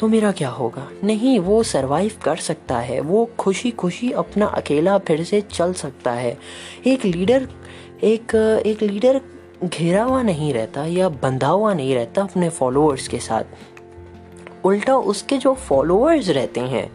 तो 0.00 0.08
मेरा 0.08 0.32
क्या 0.32 0.48
होगा? 0.48 0.88
नहीं, 1.04 1.38
वो 1.38 1.62
सरवाइव 1.62 2.12
कर 2.24 2.36
सकता 2.36 2.78
है। 2.78 3.00
वो 3.00 3.30
खुशी 3.38 3.70
खुशी 3.70 4.10
अपना 4.12 4.46
अकेला 4.46 4.98
फिर 4.98 5.24
से 5.24 5.40
चल 5.40 5.72
सकता 5.72 6.12
है। 6.12 6.38
एक 6.86 7.04
लीडर 7.04 7.48
एक 8.02 8.34
एक 8.66 8.82
लीडर 8.82 9.20
घिरा 9.64 10.02
हुआ 10.04 10.22
नहीं 10.22 10.52
रहता 10.54 10.84
या 10.84 11.08
बंधा 11.08 11.48
हुआ 11.48 11.74
नहीं 11.74 11.94
रहता 11.94 12.22
अपने 12.22 12.48
फॉलोअर्स 12.48 13.08
के 13.08 13.18
साथ। 13.18 13.44
उल्टा 14.64 14.96
उसके 14.96 15.36
जो 15.36 15.54
फॉलोअर्स 15.54 16.28
रहते 16.28 16.60
हैं, 16.60 16.90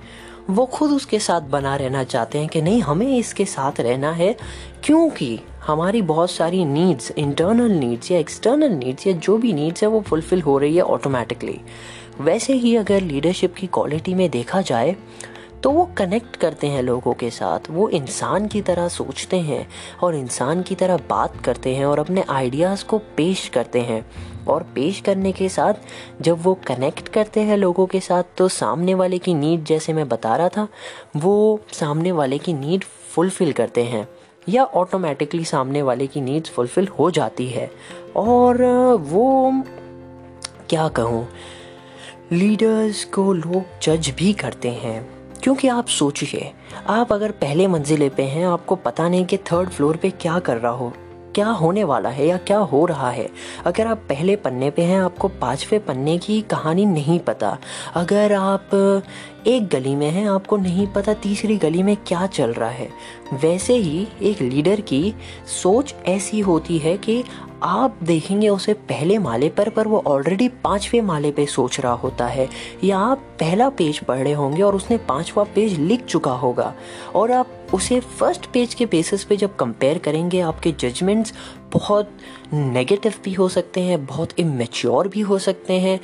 वो 0.50 0.66
खुद 0.66 0.92
उसके 0.92 1.20
साथ 1.20 1.42
बना 1.42 1.76
रहना 1.76 2.04
चाहते 2.04 2.38
हैं 2.38 2.48
कि 2.48 2.62
नहीं, 2.62 2.82
हमें 2.82 3.18
इसके 3.18 3.46
साथ 3.46 3.80
रहना 3.80 4.12
है, 4.12 4.36
क्योंकि 4.84 5.40
हमारी 5.70 6.02
बहुत 6.02 6.32
सारी 6.32 6.64
नीड्स 6.66 7.12
इंटरनल 7.12 7.72
नीड्स 7.72 8.12
या 8.12 8.20
एक्सटर्नल 8.20 8.72
नीड्स 8.74 9.08
या 9.08 9.14
जो 9.16 9.38
भी 9.38 9.52
नीड्स 9.54 9.84
है, 9.84 9.90
वो 9.90 10.00
फुलफिल 10.02 10.42
हो 10.42 10.58
रही 10.58 10.76
है 10.76 10.82
ऑटोमेटिकली 10.84 11.60
वैसे 12.22 12.54
ही 12.54 12.76
अगर 12.76 13.02
लीडरशिप 13.02 13.54
की 13.56 13.68
क्वालिटी 13.68 14.14
में 14.14 14.30
देखा 14.30 14.62
जाए 14.62 14.96
तो 15.64 15.72
वो 15.72 15.84
कनेक्ट 15.98 16.36
करते 16.36 16.68
हैं 16.68 16.82
लोगों 16.84 17.14
के 17.14 17.30
साथ, 17.30 17.70
वो 17.70 17.88
इंसान 17.90 18.48
की 18.48 18.62
तरह 18.62 18.88
सोचते 18.88 19.40
हैं 19.40 19.68
और 20.04 20.16
इंसान 20.16 20.62
की 20.62 20.76
तरह 20.76 20.98
बात 21.10 21.40
करते 21.46 21.76
हैं 21.76 21.86
और 21.86 22.00
अपने 22.00 22.24
आइडियाज़ 22.30 22.86
को 22.86 22.98
पेश 23.18 23.48
करते 23.48 23.80
हैं. 23.82 24.06
और 24.48 24.64
पेश 24.76 25.00
करने 25.00 25.32
के 25.32 25.50
साथ, 25.50 25.74
जब 26.22 26.44
वो 26.44 26.54
कनेक्ट 26.68 27.08
करते 27.08 27.42
हैं 27.42 27.58
लोगों 27.58 27.86
के 27.86 28.00
साथ 28.00 28.24
तो 28.38 28.48
सामने 28.48 28.94
वाले 28.94 29.18
की 29.18 29.34
नीड 29.34 29.64
जैसे 29.64 29.94
मैं 29.94 30.08
बता 30.10 30.36
रहा 30.36 30.50
था, 30.50 30.68
वो 31.16 31.60
सामने 31.72 32.12
वाले 32.12 32.38
की 32.38 32.54
नीड 32.54 32.84
फुलफ़िल 33.14 33.52
करते 33.52 33.84
हैं. 33.84 34.08
या 34.50 34.64
ऑटोमेटिकली 34.64 35.46
सामने 35.46 35.82
वाले 35.82 36.08
की 36.08 36.22
नीड्स 36.22 36.50
फुलफ़िल 36.50 36.88
हो 36.88 37.12
जाती 37.12 37.48
है। 37.48 37.72
और 38.16 38.64
वो, 38.94 39.64
क्या 40.70 40.88
कहूँ 40.88 41.28
लीडर्स 42.32 43.06
को 43.06 43.34
लोग 43.34 43.64
जज 43.84 44.14
भी 44.18 44.34
करते 44.34 44.70
हैं। 44.70 45.20
क्योंकि 45.44 45.68
आप 45.68 45.88
सोचिए, 45.88 46.54
आप 46.88 47.14
अगर 47.14 47.32
पहले 47.32 47.68
मंजिले 47.68 48.10
पे 48.10 48.24
हैं, 48.24 48.48
आपको 48.48 48.76
पता 48.76 49.10
नहीं 49.10 49.26
कि 49.26 49.38
थर्ड 49.38 49.70
फ्लोर 49.70 49.98
पे 49.98 50.10
क्या 50.10 50.40
कर 50.40 50.58
रहा 50.58 50.72
हो। 50.72 50.94
क्या 51.36 51.48
होने 51.48 51.84
वाला 51.84 52.10
है 52.10 52.28
या 52.28 52.38
क्या 52.38 52.58
हो 52.58 52.86
रहा 52.86 53.10
है? 53.12 53.30
अगर 53.66 53.88
आप 53.88 53.98
पहले 53.98 54.36
पन्ने 54.36 54.70
पे 54.70 54.82
हैं, 54.82 55.02
आपको 55.02 55.28
पाँचवें 55.28 55.86
पन्ने 55.86 56.18
की 56.18 56.42
कहानी 56.42 56.86
नहीं 56.86 57.20
पता। 57.20 57.58
अगर 57.96 58.34
आप 58.34 58.70
एक 59.48 59.68
गली 59.68 59.96
में 59.96 60.10
हैं, 60.10 60.30
आपको 60.30 60.58
नहीं 60.58 60.88
पता 60.88 61.14
तीसरी 61.14 61.58
गली 61.58 61.84
में 61.84 61.98
क्या 62.08 62.28
चल 62.28 62.54
रहा 62.54 62.70
है। 62.70 62.90
वैसे 63.34 63.76
ही 63.76 64.08
एक 64.22 64.42
लीडर 64.42 64.82
की 64.82 65.16
सोच 65.64 65.96
ऐसी 66.06 66.40
होती 66.40 66.78
है 66.78 66.98
कि 66.98 67.24
आप 67.64 67.98
देखेंगे 68.04 68.50
उसे 68.50 68.74
पहले 68.74 69.18
माले 69.18 69.50
पर 69.50 69.70
पर 69.70 69.88
वो 69.88 70.04
ऑलरेडी 70.08 70.50
पाँचवें 70.50 71.02
माले 71.02 71.32
पे 71.32 71.46
सोच 71.46 71.80
रहा 71.80 71.94
होता 71.94 72.28
है। 72.28 72.50
या 72.84 72.98
आप 72.98 73.18
पहला 73.18 73.70
पेज 73.70 74.00
पढ़ 74.00 74.18
रहे 74.18 74.34
होंगे 74.34 74.62
और 74.62 74.76
उसने 74.76 74.98
पांचवा 74.98 75.44
पेज 75.44 75.80
लिख 75.80 76.06
चुका 76.06 76.32
होगा। 76.32 76.74
और 77.16 77.32
आप 77.32 77.48
उसे 77.74 78.00
फ़र्स्ट 78.00 78.46
पेज 78.46 78.74
के 78.74 78.86
बेसिस 78.86 79.24
पे 79.24 79.36
जब 79.38 79.56
कंपेयर 79.56 79.98
करेंगे, 79.98 80.40
आपके 80.42 80.72
जजमेंट्स 80.80 81.34
बहुत 81.74 82.12
नेगेटिव 82.54 83.14
भी 83.24 83.34
हो 83.34 83.48
सकते 83.50 83.82
हैं, 83.82 84.06
बहुत 84.06 84.40
इमेच्योर 84.40 85.08
भी 85.08 85.22
हो 85.22 85.38
सकते 85.40 85.74
हैं 85.74 86.00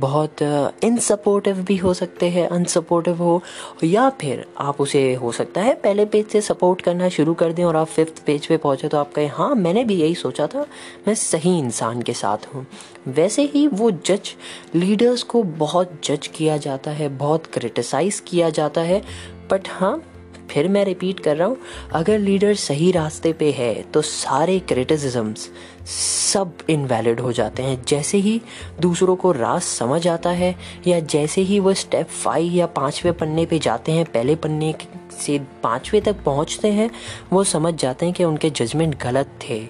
बहुत 0.00 0.42
इनसपोर्टिव 0.84 1.62
भी 1.62 1.76
हो 1.76 1.94
सकते 1.94 2.28
हैं 2.30 2.46
अनसपोर्टिव 2.48 3.22
हो, 3.22 3.40
या 3.84 4.08
फिर 4.20 4.44
आप 4.60 4.80
उसे 4.80 5.02
हो 5.14 5.32
सकता 5.32 5.60
है 5.60 5.74
पहले 5.74 6.04
पेज 6.04 6.26
से 6.26 6.40
सपोर्ट 6.40 6.80
करना 6.80 7.08
शुरू 7.08 7.34
कर 7.34 7.52
दें 7.52 7.64
और 7.64 7.76
आप 7.76 7.86
फिफ्थ 7.86 8.22
पेज 8.26 8.46
पे 8.46 8.56
पहुँचे 8.56 8.88
तो 8.88 8.98
आप 8.98 9.12
कहें 9.12 9.30
हाँ 9.34 9.54
मैंने 9.54 9.84
भी 9.84 9.94
यही 9.94 10.14
सोचा 10.14 10.46
था, 10.46 10.66
मैं 11.08 11.14
सही 11.14 11.58
इंसान 11.58 12.02
के 12.02 12.12
साथ 12.12 12.54
हूँ। 12.54 12.66
वैसे 13.08 13.42
ही 13.44 13.66
वो 13.66 13.90
जज 13.90 14.34
लीडर्स 14.74 15.22
को 15.22 15.42
बहुत 15.42 15.98
जज 16.04 16.26
किया 16.26 16.56
जाता 16.58 16.90
है, 16.90 17.08
बहुत 17.08 17.46
क्रिटिसाइज 17.46 18.22
किया 18.28 18.50
जाता 18.50 18.80
है 18.80 19.02
बट 19.50 19.68
हाँ 19.70 20.00
फिर 20.52 20.68
मैं 20.68 20.84
रिपीट 20.84 21.20
कर 21.20 21.36
रहा 21.36 21.48
हूँ, 21.48 21.56
अगर 21.92 22.18
लीडर 22.18 22.54
सही 22.54 22.90
रास्ते 22.92 23.32
पे 23.32 23.50
है 23.50 23.74
तो 23.84 24.02
सारे 24.02 24.58
क्रिटिसिजम्स 24.58 25.48
सब 26.32 26.58
इनवैलिड 26.70 27.20
हो 27.20 27.32
जाते 27.32 27.62
हैं। 27.62 27.82
जैसे 27.88 28.18
ही 28.18 28.40
दूसरों 28.80 29.16
को 29.16 29.32
रास 29.32 29.66
समझ 29.68 30.06
आता 30.08 30.30
है, 30.30 30.54
या 30.86 31.00
जैसे 31.00 31.40
ही 31.40 31.58
वो 31.60 31.74
स्टेप 31.74 32.08
फाइव 32.08 32.52
या 32.52 32.66
पाँचवें 32.66 33.12
पन्ने 33.14 33.46
पे 33.46 33.58
जाते 33.58 33.92
हैं, 33.92 34.04
पहले 34.04 34.36
पन्ने 34.36 34.74
से 35.18 35.38
पाँचवें 35.62 36.02
तक 36.02 36.22
पहुँचते 36.24 36.68
हैं, 36.68 36.90
वो 37.32 37.44
समझ 37.44 37.74
जाते 37.74 38.06
हैं 38.06 38.14
कि 38.14 38.24
उनके 38.24 38.50
जजमेंट 38.50 39.02
गलत 39.02 39.38
थे। 39.42 39.60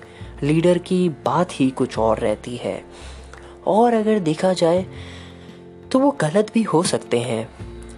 लीडर 0.42 0.79
की 0.79 1.09
बात 1.25 1.51
ही 1.53 1.71
कुछ 1.71 1.99
और 1.99 2.18
रहती 2.18 2.57
है। 2.57 2.83
और 3.66 3.95
अगर 3.95 4.18
देखा 4.18 4.53
जाए 4.53 4.85
तो 5.92 5.99
वो 5.99 6.11
गलत 6.11 6.51
भी 6.55 6.62
हो 6.62 6.83
सकते 6.83 7.18
हैं। 7.21 7.49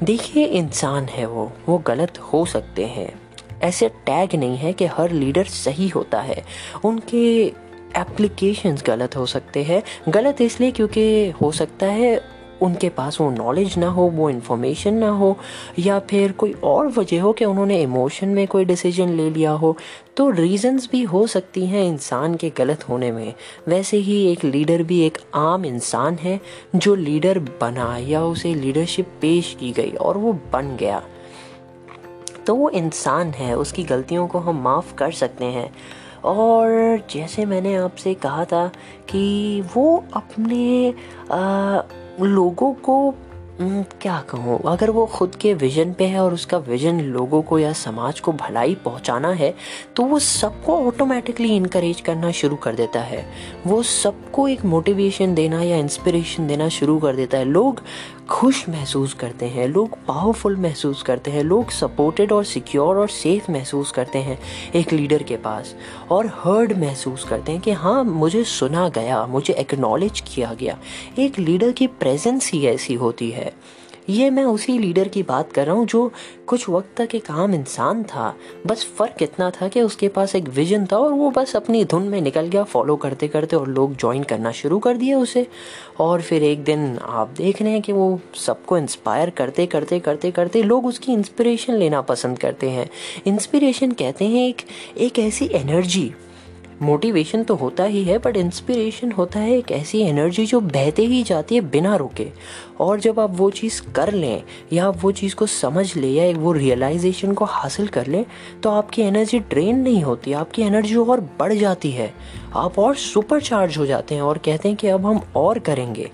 देखिए, 0.03 0.45
इंसान 0.45 1.05
है 1.05 1.27
वो। 1.27 1.53
वो 1.69 1.79
गलत 1.79 2.19
हो 2.19 2.45
सकते 2.45 2.87
हैं। 2.87 3.21
ऐसे 3.63 3.89
टैग 3.89 4.35
नहीं 4.35 4.57
है 4.57 4.73
कि 4.73 4.87
हर 4.87 5.11
लीडर 5.11 5.45
सही 5.45 5.89
होता 5.89 6.21
है। 6.21 6.45
उनके 6.85 7.47
एप्लीकेशंस 7.97 8.83
गलत 8.87 9.17
हो 9.17 9.27
सकते 9.27 9.63
हैं। 9.63 9.83
गलत 10.09 10.41
इसलिए 10.41 10.71
क्योंकि 10.71 11.29
हो 11.29 11.53
सकता 11.53 11.87
है 11.87 12.34
उनके 12.63 12.89
पास 12.89 13.21
वो 13.21 13.31
नॉलेज 13.31 13.79
ना 13.79 13.89
हो 13.89 14.03
वो 14.03 14.31
इन्फॉर्मेशन 14.31 14.95
ना 14.95 15.09
हो 15.09 15.37
या 15.79 15.99
फिर 16.01 16.33
कोई 16.33 16.53
और 16.53 16.89
वजह 16.89 17.23
हो 17.23 17.33
कि 17.33 17.45
उन्होंने 17.45 17.81
इमोशन 17.83 18.29
में 18.29 18.47
कोई 18.47 18.65
डिसीज़न 18.65 19.09
ले 19.09 19.31
लिया 19.31 19.51
हो 19.51 19.77
तो 20.17 20.31
रीजंस 20.31 20.89
भी 20.93 21.03
हो 21.03 21.27
सकती 21.27 21.67
हैं 21.67 21.85
इंसान 21.85 22.35
के 22.35 22.51
गलत 22.51 22.89
होने 22.89 23.13
में। 23.13 23.35
वैसे 23.69 23.97
ही 23.97 24.33
एक 24.33 24.45
लीडर 24.45 24.83
भी 24.83 25.01
एक 25.01 25.19
आम 25.35 25.65
इंसान 25.65 26.15
है 26.15 26.41
जो 26.77 26.95
लीडर 26.95 27.39
बना 27.39 27.97
या 27.99 28.25
उसे 28.25 28.55
लीडरशिप 28.55 29.09
पेश 29.21 29.57
की 29.61 29.73
गई 29.73 29.91
और 29.91 30.17
वो 30.17 30.33
बन 30.33 30.77
गया। 30.77 31.03
तो 32.47 32.55
वो 32.55 32.71
इंसान 32.71 33.31
है 33.31 33.57
उसकी 33.57 33.85
गलतियों 33.85 34.27
को 34.29 34.39
हम 34.39 34.63
माफ़ 34.63 34.95
कर 34.95 35.13
सकते 35.13 35.45
हैं। 35.45 35.75
और 36.25 36.71
जैसे 37.11 37.45
मैंने 37.45 37.75
आपसे 37.77 38.15
कहा 38.15 38.45
था 38.45 38.67
कि 39.09 39.63
वो 39.75 40.05
अपने 40.15 40.95
आ, 41.31 41.81
लोगों 42.21 42.73
को 42.75 43.15
क्या 43.59 44.19
कहूँ? 44.31 44.59
अगर 44.67 44.91
वो 44.91 45.05
खुद 45.07 45.35
के 45.35 45.53
विजन 45.55 45.93
पे 45.93 46.05
है 46.05 46.21
और 46.21 46.35
उसका 46.35 46.59
विजन 46.59 47.01
लोगों 47.01 47.43
को 47.43 47.59
या 47.59 47.73
समाज 47.73 48.21
को 48.21 48.33
भलाई 48.33 48.75
पहुँचाना 48.75 49.29
है 49.31 49.53
तो 49.97 50.03
वो 50.03 50.19
सबको 50.19 50.77
ऑटोमेटिकली 50.87 51.55
इनकरेज 51.57 52.01
करना 52.01 52.31
शुरू 52.31 52.57
कर 52.57 52.75
देता 52.75 53.01
है। 53.01 53.25
वो 53.67 53.83
सबको 53.83 54.49
एक 54.49 54.65
मोटिवेशन 54.65 55.35
देना 55.35 55.63
या 55.63 55.77
इंस्पिरेशन 55.77 56.47
देना 56.47 56.69
शुरू 56.69 56.99
कर 56.99 57.17
देता 57.17 57.39
है। 57.39 57.45
लोग 57.45 57.83
खुश 58.31 58.69
महसूस 58.69 59.13
करते 59.15 59.47
हैं, 59.47 59.67
लोग 59.69 59.97
पावरफुल 60.07 60.57
महसूस 60.57 61.03
करते 61.03 61.31
हैं, 61.31 61.43
लोग 61.43 61.71
सपोर्टेड 61.71 62.33
और 62.33 62.45
सिक्योर 62.45 62.97
और 62.97 63.09
सेफ़ 63.09 63.51
महसूस 63.53 63.91
करते 63.91 64.19
हैं 64.19 64.39
एक 64.75 64.93
लीडर 64.93 65.23
के 65.23 65.37
पास। 65.37 65.75
और 66.11 66.27
हर्ड 66.37 66.73
महसूस 66.79 67.25
करते 67.25 67.53
हैं 67.53 67.61
कि 67.61 67.73
हाँ 67.73 68.03
मुझे 68.05 68.45
सुना 68.45 68.89
गया, 68.89 69.25
मुझे 69.27 69.55
एक्नॉलेज 69.55 70.23
किया 70.27 70.53
गया। 70.55 70.79
एक 71.19 71.39
लीडर 71.39 71.73
की 71.73 71.87
प्रेजेंस 71.87 72.51
ही 72.53 72.67
ऐसी 72.67 72.95
होती 72.95 73.31
है। 73.31 73.44
ये 74.09 74.31
मैं 74.31 74.45
उसी 74.45 74.79
लीडर 74.79 75.09
की 75.09 75.23
बात 75.23 75.53
कर 75.53 75.67
रहा 75.67 75.75
हूँ 75.75 75.87
जो 75.87 76.13
कुछ 76.47 76.69
वक्त 76.69 76.89
तक 76.97 77.15
एक 77.15 77.31
आम 77.31 77.55
इंसान 77.55 78.03
था। 78.05 78.35
बस 78.67 78.85
फ़र्क 78.99 79.23
इतना 79.23 79.51
था 79.51 79.69
कि 79.69 79.81
उसके 79.81 80.09
पास 80.09 80.35
एक 80.35 80.49
विजन 80.49 80.85
था 80.87 80.97
और 80.97 81.13
वो 81.13 81.31
बस 81.31 81.55
अपनी 81.57 81.85
धुन 81.85 82.03
में 82.03 82.21
निकल 82.21 82.47
गया 82.47 82.63
फॉलो 82.63 82.97
करते 82.97 83.29
करते 83.29 83.57
और 83.57 83.69
लोग 83.69 83.97
ज्वाइन 83.97 84.23
करना 84.23 84.53
शुरू 84.53 84.79
कर 84.79 84.97
दिए 84.97 85.15
उसे। 85.15 85.47
और 86.01 86.23
फिर 86.23 86.43
एक 86.43 86.65
दिन 86.65 86.99
आप 86.99 87.29
देख 87.29 87.63
रहे 87.63 87.73
हैं 87.73 87.83
कि 87.83 87.93
वो 87.93 88.21
सबको 88.37 88.79
इंस्पायर 88.79 89.31
करते 89.31 89.67
करते 89.67 90.01
करते 90.01 90.31
करते 90.31 90.63
लोग 90.63 90.87
उसकी 90.87 91.13
इंस्पिरेशन 91.13 91.75
लेना 91.75 92.01
पसंद 92.01 92.39
करते 92.39 92.71
हैं। 92.71 92.89
इंस्पिरेशन 93.27 93.93
कहते 93.93 94.25
हैं 94.25 94.49
एक 94.49 94.63
एक 94.99 95.19
ऐसी 95.19 95.49
एनर्जी 95.53 96.13
मोटिवेशन 96.83 97.43
तो 97.43 97.55
होता 97.55 97.85
ही 97.85 98.03
है 98.05 98.19
बट 98.19 98.37
इंस्पिरेशन 98.37 99.13
होता 99.13 99.41
है 99.41 99.57
एक 99.59 99.71
ऐसी 99.73 100.01
एनर्जी 100.01 100.47
जो 100.47 100.61
बहते 100.61 101.03
ही 101.03 101.23
जाती 101.23 101.55
है 101.55 101.61
बिना 101.61 101.95
रुके। 101.97 102.27
और 102.81 103.01
जब 103.01 103.21
आप 103.21 103.37
वो 103.37 103.51
चीज़ 103.51 103.81
कर 103.95 104.13
लें, 104.13 104.43
या 104.73 104.87
आप 104.87 104.99
वो 105.03 105.13
चीज़ 105.13 105.35
को 105.35 105.47
समझ 105.47 105.97
लें, 105.97 106.11
या 106.11 106.39
वो 106.39 106.53
रियलाइजेशन 106.53 107.33
को 107.33 107.45
हासिल 107.45 107.89
कर 107.89 108.07
लें 108.07 108.25
तो 108.63 108.71
आपकी 108.71 109.03
एनर्जी 109.03 109.39
ड्रेन 109.41 109.79
नहीं 109.79 110.03
होती, 110.03 110.33
आपकी 110.33 110.63
एनर्जी 110.63 110.97
और 110.97 111.21
बढ़ 111.39 111.53
जाती 111.53 111.91
है। 111.91 112.13
आप 112.57 112.79
और 112.79 112.95
सुपर 112.97 113.41
चार्ज 113.41 113.79
हो 113.79 113.87
जाते 113.87 114.15
हैं 114.15 114.23
और 114.23 114.39
कहते 114.39 114.69
हैं 114.69 114.77
कि 114.77 114.89
अब 114.89 115.07
हम 115.07 115.21
और 115.37 115.59
करेंगे। 115.59 116.11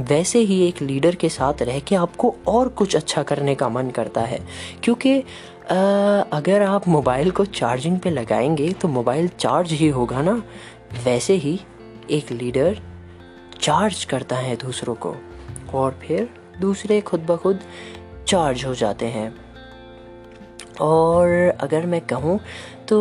वैसे 0.00 0.38
ही 0.38 0.60
एक 0.66 0.80
लीडर 0.82 1.14
के 1.14 1.28
साथ 1.28 1.62
रह 1.62 1.78
के 1.80 1.94
आपको 1.96 2.34
और 2.46 2.68
कुछ 2.68 2.96
अच्छा 2.96 3.22
करने 3.22 3.54
का 3.54 3.68
मन 3.68 3.90
करता 3.90 4.20
है। 4.20 4.40
क्योंकि 4.84 5.18
अगर 6.32 6.62
आप 6.62 6.88
मोबाइल 6.88 7.30
को 7.30 7.44
चार्जिंग 7.44 7.98
पे 7.98 8.10
लगाएँगे 8.10 8.72
तो 8.72 8.88
मोबाइल 8.88 9.28
चार्ज 9.28 9.72
ही 9.72 9.88
होगा 9.88 10.22
ना? 10.22 10.42
वैसे 11.04 11.34
ही 11.34 11.58
एक 12.10 12.32
लीडर 12.32 12.80
चार्ज 13.60 14.04
करता 14.04 14.36
है 14.36 14.56
दूसरों 14.56 14.94
को, 14.96 15.14
और 15.74 15.98
फिर 16.02 16.28
दूसरे 16.60 17.00
खुद 17.00 17.20
ब 17.20 17.36
खुद 17.36 17.60
चार्ज 18.28 18.64
हो 18.64 18.74
जाते 18.74 19.06
हैं। 19.06 19.34
और 20.80 21.28
अगर 21.60 21.86
मैं 21.86 22.00
कहूँ 22.00 22.38
तो 22.88 22.96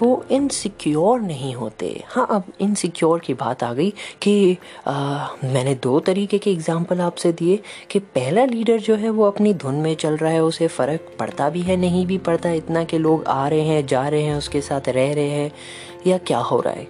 वो 0.00 0.24
इनसिक्योर 0.30 1.20
नहीं 1.20 1.54
होते। 1.54 1.88
हाँ 2.08 2.26
अब 2.30 2.44
इनसिक्योर 2.60 3.18
की 3.18 3.34
बात 3.34 3.62
आ 3.64 3.72
गई 3.72 3.90
कि 4.22 4.56
आ, 4.86 5.26
मैंने 5.44 5.74
दो 5.74 5.98
तरीके 6.00 6.38
के 6.38 6.50
एग्ज़ाम्पल 6.50 7.00
आपसे 7.00 7.32
दिए 7.32 7.58
कि 7.90 7.98
पहला 7.98 8.44
लीडर 8.44 8.78
जो 8.78 8.94
है 8.94 9.10
वो 9.10 9.26
अपनी 9.26 9.54
धुन 9.54 9.74
में 9.74 9.94
चल 9.94 10.16
रहा 10.16 10.32
है 10.32 10.42
उसे 10.42 10.68
फ़र्क 10.68 11.16
पड़ता 11.20 11.50
भी 11.50 11.62
है 11.62 11.76
नहीं 11.76 12.06
भी 12.06 12.18
पड़ता 12.18 12.50
इतना 12.52 12.84
कि 12.84 12.98
लोग 12.98 13.24
आ 13.24 13.46
रहे 13.48 13.60
हैं 13.60 13.86
जा 13.86 14.06
रहे 14.08 14.22
हैं 14.22 14.36
उसके 14.36 14.60
साथ 14.60 14.88
रह 14.88 15.12
रहे 15.12 15.28
हैं 15.28 15.52
या 16.06 16.18
क्या 16.18 16.38
हो 16.38 16.60
रहा 16.60 16.74
है? 16.74 16.86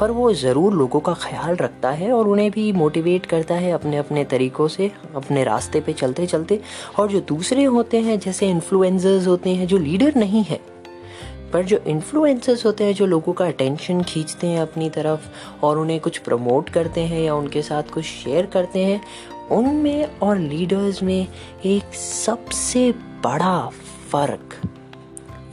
पर 0.00 0.10
वो 0.10 0.32
ज़रूर 0.32 0.74
लोगों 0.74 1.00
का 1.00 1.12
ख्याल 1.14 1.56
रखता 1.56 1.90
है 1.90 2.12
और 2.12 2.28
उन्हें 2.28 2.50
भी 2.50 2.72
मोटिवेट 2.72 3.26
करता 3.26 3.54
है 3.54 3.72
अपने 3.72 3.96
अपने 3.96 4.24
तरीक़ों 4.24 4.68
से 4.68 4.90
अपने 5.16 5.44
रास्ते 5.44 5.80
पे 5.80 5.92
चलते 5.92 6.26
चलते 6.26 6.60
और 6.98 7.10
जो 7.10 7.20
दूसरे 7.20 7.64
होते 7.64 8.00
हैं 8.00 8.18
जैसे 8.18 8.48
इन्फ्लुएंसर्स 8.50 9.26
होते 9.26 9.50
हैं 9.50 9.66
जो 9.66 9.78
लीडर 9.78 10.14
नहीं 10.16 10.42
है 10.44 10.71
पर 11.52 11.64
जो 11.64 11.78
इन्फ्लुएंसर्स 11.86 12.64
होते 12.66 12.84
हैं, 12.84 12.94
जो 12.94 13.06
लोगों 13.06 13.32
का 13.32 13.46
अटेंशन 13.46 14.02
खींचते 14.02 14.46
हैं 14.46 14.60
अपनी 14.60 14.90
तरफ़ 14.90 15.28
और 15.64 15.78
उन्हें 15.78 16.00
कुछ 16.00 16.18
प्रमोट 16.18 16.68
करते 16.68 17.00
हैं 17.00 17.20
या 17.20 17.34
उनके 17.34 17.62
साथ 17.62 17.90
कुछ 17.94 18.04
शेयर 18.04 18.46
करते 18.46 18.84
हैं, 18.84 19.00
उनमें 19.50 20.18
और 20.18 20.38
लीडर्स 20.38 21.02
में 21.02 21.26
एक 21.66 21.94
सबसे 21.94 22.90
बड़ा 23.24 23.58
फ़र्क 24.12 24.60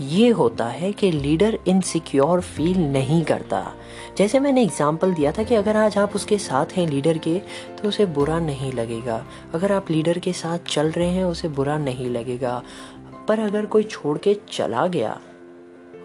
ये 0.01 0.27
होता 0.29 0.65
है 0.65 0.91
कि 0.91 1.11
लीडर 1.11 1.57
इनसिक्योर 1.67 2.41
फील 2.41 2.77
नहीं 2.91 3.23
करता। 3.23 3.61
जैसे 4.17 4.39
मैंने 4.39 4.61
एग्ज़ाम्पल 4.63 5.13
दिया 5.13 5.31
था 5.31 5.43
कि 5.43 5.55
अगर 5.55 5.77
आज 5.77 5.97
आप 5.97 6.15
उसके 6.15 6.37
साथ 6.37 6.73
हैं 6.73 6.87
लीडर 6.87 7.17
के 7.17 7.37
तो 7.77 7.87
उसे 7.87 8.05
बुरा 8.07 8.39
नहीं 8.39 8.71
लगेगा। 8.73 9.23
अगर 9.53 9.71
आप 9.71 9.91
लीडर 9.91 10.19
के 10.19 10.33
साथ 10.33 10.59
चल 10.67 10.91
रहे 10.91 11.07
हैं, 11.07 11.23
उसे 11.23 11.47
बुरा 11.49 11.77
नहीं 11.77 12.09
लगेगा। 12.09 12.61
पर 13.27 13.39
अगर 13.39 13.65
कोई 13.65 13.83
छोड़ 13.83 14.17
के 14.17 14.37
चला 14.51 14.87
गया 14.87 15.19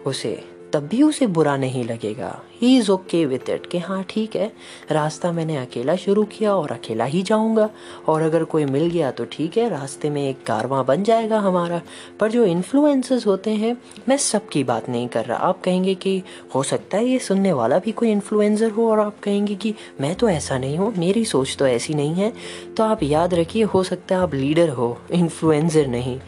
उसे, 0.05 0.43
तब 0.73 0.87
भी 0.87 1.01
उसे 1.03 1.27
बुरा 1.27 1.55
नहीं 1.57 1.83
लगेगा। 1.83 2.39
He 2.61 2.77
is 2.77 2.89
okay 2.91 3.25
with 3.25 3.49
it 3.49 3.65
कि 3.65 3.77
हाँ 3.77 4.03
ठीक 4.09 4.35
है। 4.35 4.51
रास्ता 4.91 5.31
मैंने 5.31 5.55
अकेला 5.57 5.95
शुरू 5.95 6.23
किया 6.23 6.53
और 6.55 6.71
अकेला 6.71 7.05
ही 7.05 7.21
जाऊँगा। 7.23 7.69
और 8.07 8.21
अगर 8.21 8.43
कोई 8.43 8.65
मिल 8.65 8.89
गया 8.89 9.11
तो 9.11 9.25
ठीक 9.25 9.57
है, 9.57 9.69
रास्ते 9.69 10.09
में 10.09 10.21
एक 10.29 10.43
कारवां 10.45 10.85
बन 10.85 11.03
जाएगा 11.03 11.39
हमारा। 11.39 11.81
पर 12.19 12.31
जो 12.31 12.45
इन्फ्लुएंसर्स 12.45 13.27
होते 13.27 13.51
हैं, 13.51 13.75
मैं 14.09 14.17
सबकी 14.17 14.63
बात 14.63 14.89
नहीं 14.89 15.07
कर 15.07 15.25
रहा। 15.25 15.37
आप 15.37 15.61
कहेंगे 15.61 15.95
कि 15.95 16.21
हो 16.55 16.63
सकता 16.63 16.97
है 16.97 17.05
ये 17.05 17.19
सुनने 17.19 17.53
वाला 17.53 17.79
भी 17.79 17.91
कोई 17.91 18.11
इन्फ्लुएंसर 18.11 18.71
हो 18.71 18.89
और 18.91 18.99
आप 18.99 19.19
कहेंगे 19.23 19.55
कि 19.55 19.73
मैं 20.01 20.15
तो 20.15 20.29
ऐसा 20.29 20.57
नहीं 20.57 20.77
हूँ, 20.77 20.93
मेरी 20.97 21.25
सोच 21.25 21.55
तो 21.59 21.67
ऐसी 21.67 21.93
नहीं 21.93 22.13
है। 22.13 22.33
तो 22.77 22.83
आप 22.83 23.03
याद 23.03 23.33
रखिए, 23.33 23.63
हो 23.63 23.83
सकता 23.83 24.15
है 24.15 24.21
आप 24.21 24.33
लीडर 24.33 24.69
हो 24.69 24.97
इन्फ्लुएंसर 25.11 25.87
नहीं। 25.87 26.19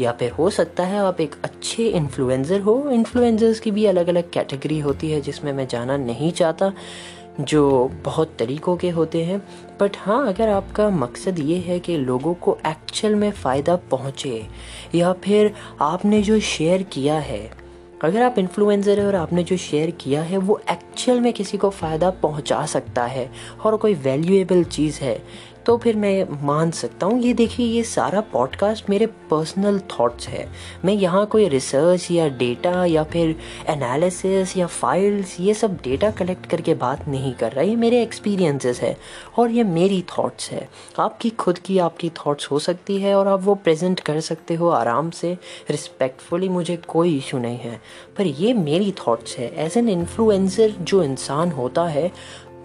या 0.00 0.12
फिर 0.12 0.30
हो 0.30 0.48
सकता 0.50 0.84
है 0.84 0.98
आप 0.98 1.20
एक 1.20 1.34
अच्छे 1.44 1.86
इन्फ्लुएंसर 1.88 2.60
हो। 2.60 2.90
इन्फ्लुएंसर्स 2.90 3.60
की 3.60 3.70
भी 3.70 3.86
अलग 3.86 4.08
अलग 4.08 4.30
कैटेगरी 4.30 4.78
होती 4.80 5.10
है 5.10 5.20
जिसमें 5.20 5.52
मैं 5.52 5.66
जाना 5.68 5.96
नहीं 5.96 6.30
चाहता, 6.32 6.72
जो 7.40 7.90
बहुत 8.04 8.34
तरीक़ों 8.38 8.76
के 8.76 8.90
होते 8.90 9.24
हैं। 9.24 9.38
बट 9.80 9.96
हाँ 9.96 10.26
अगर 10.28 10.48
आपका 10.48 10.88
मकसद 10.90 11.38
ये 11.38 11.58
है 11.58 11.78
कि 11.80 11.96
लोगों 11.96 12.34
को 12.34 12.56
एक्चुअल 12.66 13.14
में 13.14 13.30
फ़ायदा 13.32 13.76
पहुँचे, 13.90 14.46
या 14.94 15.12
फिर 15.14 15.52
आपने 15.80 16.22
जो 16.22 16.38
शेयर 16.40 16.82
किया 16.82 17.18
है, 17.18 17.50
अगर 18.04 18.22
आप 18.22 18.38
इन्फ्लुएंसर 18.38 18.98
है 19.00 19.06
और 19.06 19.14
आपने 19.14 19.42
जो 19.42 19.56
शेयर 19.56 19.90
किया 19.90 20.22
है, 20.22 20.38
वो 20.38 20.60
एक्चुअल 20.70 21.20
में 21.20 21.32
किसी 21.32 21.58
को 21.58 21.70
फ़ायदा 21.70 22.10
पहुँचा 22.12 22.64
सकता 22.66 23.04
है, 23.04 23.30
और 23.64 23.76
कोई 23.76 23.94
वैल्यूएबल 23.94 24.64
चीज़ 24.64 24.98
है। 25.00 25.22
तो 25.66 25.76
फिर 25.76 25.96
मैं 25.96 26.26
मान 26.46 26.70
सकता 26.70 27.06
हूँ, 27.06 27.20
ये 27.22 27.34
देखिए, 27.34 27.66
ये 27.66 27.82
सारा 27.82 28.20
पॉडकास्ट 28.20 28.90
मेरे 28.90 29.06
पर्सनल 29.06 29.78
थॉट्स 29.78 30.28
है। 30.28 30.48
मैं 30.84 30.94
यहाँ 30.94 31.26
कोई 31.26 31.48
रिसर्च 31.48 32.10
या 32.10 32.28
डेटा 32.28 32.84
या 32.84 33.04
फिर 33.04 33.36
एनालिसिस 33.68 34.56
या 34.56 34.66
फाइल्स 34.66 35.40
ये 35.40 35.54
सब 35.54 35.76
डेटा 35.76 36.10
कलेक्ट 36.10 36.46
करके 36.46 36.74
बात 36.74 37.08
नहीं 37.08 37.32
कर 37.34 37.52
रहा। 37.52 37.64
ये 37.64 37.76
मेरे 37.76 38.02
एक्सपीरियंसेस 38.02 38.80
है 38.80 38.96
और 39.38 39.50
ये 39.50 39.64
मेरी 39.64 40.04
थॉट्स 40.18 40.50
है। 40.50 40.68
आपकी 40.98 41.30
खुद 41.30 41.58
की 41.58 41.78
आपकी 41.78 42.10
थॉट्स 42.10 42.50
हो 42.50 42.58
सकती 42.58 42.96
है 42.96 43.14
और 43.14 43.28
आप 43.28 43.42
वो 43.42 43.54
प्रेजेंट 43.54 44.00
कर 44.00 44.20
सकते 44.20 44.54
हो 44.54 44.68
आराम 44.68 45.10
से। 45.10 45.38
रिस्पेक्टफुली 45.70 46.48
मुझे 46.48 46.76
कोई 46.76 47.16
इशू 47.16 47.38
नहीं 47.38 47.58
है। 47.58 47.80
पर 48.18 48.26
ये 48.26 48.52
मेरी 48.52 48.92
थॉट्स 48.92 49.36
है। 49.36 49.52
एज 49.66 49.78
एन 49.78 49.88
इन्फ्लुएंसर 49.88 50.70
जो 50.80 51.02
इंसान 51.02 51.50
होता 51.50 51.84
है 51.84 52.12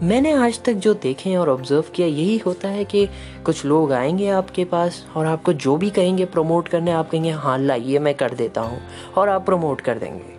मैंने 0.04 0.32
आज 0.32 0.60
तक 0.64 0.74
जो 0.74 0.94
देखे 0.94 1.36
और 1.36 1.50
ऑब्ज़र्व 1.50 1.86
किया, 1.96 2.08
यही 2.08 2.38
होता 2.38 2.68
है 2.68 2.84
कि 2.86 3.06
कुछ 3.46 3.64
लोग 3.66 3.92
आएँगे 3.92 4.28
आपके 4.30 4.66
पास 4.66 5.06
और 5.16 5.26
आपको 5.26 5.54
जो 5.54 5.76
भी 5.78 5.90
कहेंगे 5.90 6.26
प्रमोट 6.26 6.68
करने, 6.68 6.92
आप 6.92 7.10
कहेंगे 7.10 7.30
हाँ 7.30 7.58
लाइए 7.60 8.00
मैं 8.00 8.14
कर 8.16 8.34
देता 8.34 8.62
हूँ 8.62 8.80
और 9.18 9.30
आप 9.30 9.46
प्रमोट 9.46 9.82
कर 9.82 10.00
देंगे। 10.00 10.36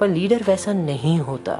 पर 0.00 0.08
लीडर 0.08 0.42
वैसा 0.42 0.72
नहीं 0.72 1.18
होता 1.18 1.58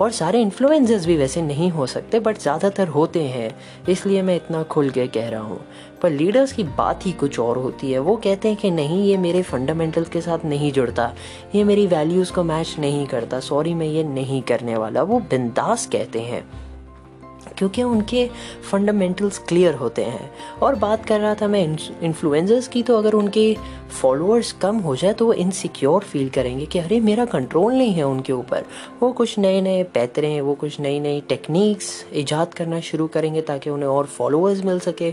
और 0.00 0.10
सारे 0.10 0.40
इन्फ्लुएंसर्स 0.42 1.06
भी 1.06 1.16
वैसे 1.16 1.42
नहीं 1.42 1.70
हो 1.70 1.86
सकते 1.86 2.20
बट 2.20 2.38
ज़्यादातर 2.38 2.88
होते 2.88 3.22
हैं, 3.22 3.54
इसलिए 3.88 4.22
मैं 4.22 4.36
इतना 4.36 4.62
खुल 4.62 4.90
के 4.90 5.06
कह 5.06 5.28
रहा 5.28 5.42
हूँ। 5.42 5.60
पर 6.02 6.10
लीडर्स 6.10 6.52
की 6.52 6.64
बात 6.64 7.06
ही 7.06 7.12
कुछ 7.12 7.38
और 7.40 7.58
होती 7.58 7.92
है। 7.92 7.98
वो 7.98 8.16
कहते 8.16 8.48
हैं 8.48 8.56
कि, 8.56 8.70
नहीं, 8.70 9.02
ये 9.04 9.16
मेरे 9.16 9.42
फंडामेंटल्स 9.42 10.08
के 10.08 10.20
साथ 10.20 10.44
नहीं 10.44 10.72
जुड़ता, 10.72 11.12
ये 11.54 11.64
मेरी 11.64 11.86
वैल्यूज़ 11.86 12.32
को 12.32 12.42
मैच 12.42 12.76
नहीं 12.78 13.06
करता 13.06 13.40
सॉरी 13.40 13.74
मैं 13.74 13.86
ये 13.86 14.04
नहीं 14.04 14.42
करने 14.42 14.76
वाला। 14.76 15.02
वो 15.02 15.20
बिंदास 15.20 15.86
कहते 15.86 16.20
हैं। 16.20 16.44
क्योंकि 17.58 17.82
उनके 17.82 18.26
फंडामेंटल्स 18.70 19.38
क्लियर 19.38 19.74
होते 19.74 20.04
हैं। 20.04 20.30
और 20.62 20.74
बात 20.74 21.04
कर 21.06 21.20
रहा 21.20 21.34
था 21.34 21.48
मैं 21.48 21.62
इन्फ्लुएंसर्स 22.02 22.68
की 22.68 22.82
तो 22.82 22.96
अगर 22.98 23.12
उनके 23.12 23.56
फॉलोअर्स 24.00 24.52
कम 24.52 24.76
हो 24.76 24.96
जाए 24.96 25.12
तो 25.12 25.26
वो 25.26 25.32
इनसिक्योर 25.32 26.02
फील 26.02 26.28
करेंगे 26.28 26.66
कि 26.66 26.78
अरे, 26.78 27.00
मेरा 27.00 27.24
कंट्रोल 27.24 27.72
नहीं 27.72 27.92
है 27.92 28.02
उनके 28.02 28.32
ऊपर। 28.32 28.64
वो 29.02 29.12
कुछ 29.12 29.38
नए 29.38 29.60
नए 29.60 29.82
पैतरे, 29.84 30.40
वो 30.40 30.54
कुछ 30.54 30.80
नई 30.80 31.00
नई 31.00 31.20
टेक्निक्स 31.20 32.04
ईजाद 32.14 32.54
करना 32.54 32.80
शुरू 32.80 33.06
करेंगे 33.06 33.40
ताकि 33.40 33.70
उन्हें 33.70 33.88
और 33.88 34.06
फॉलोअर्स 34.06 34.64
मिल 34.64 34.80
सके। 34.80 35.12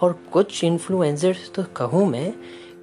और 0.00 0.18
कुछ 0.32 0.64
इन्फ्लुएंसर्स 0.64 1.50
तो 1.54 1.64
कहूँ 1.76 2.06
मैं 2.06 2.32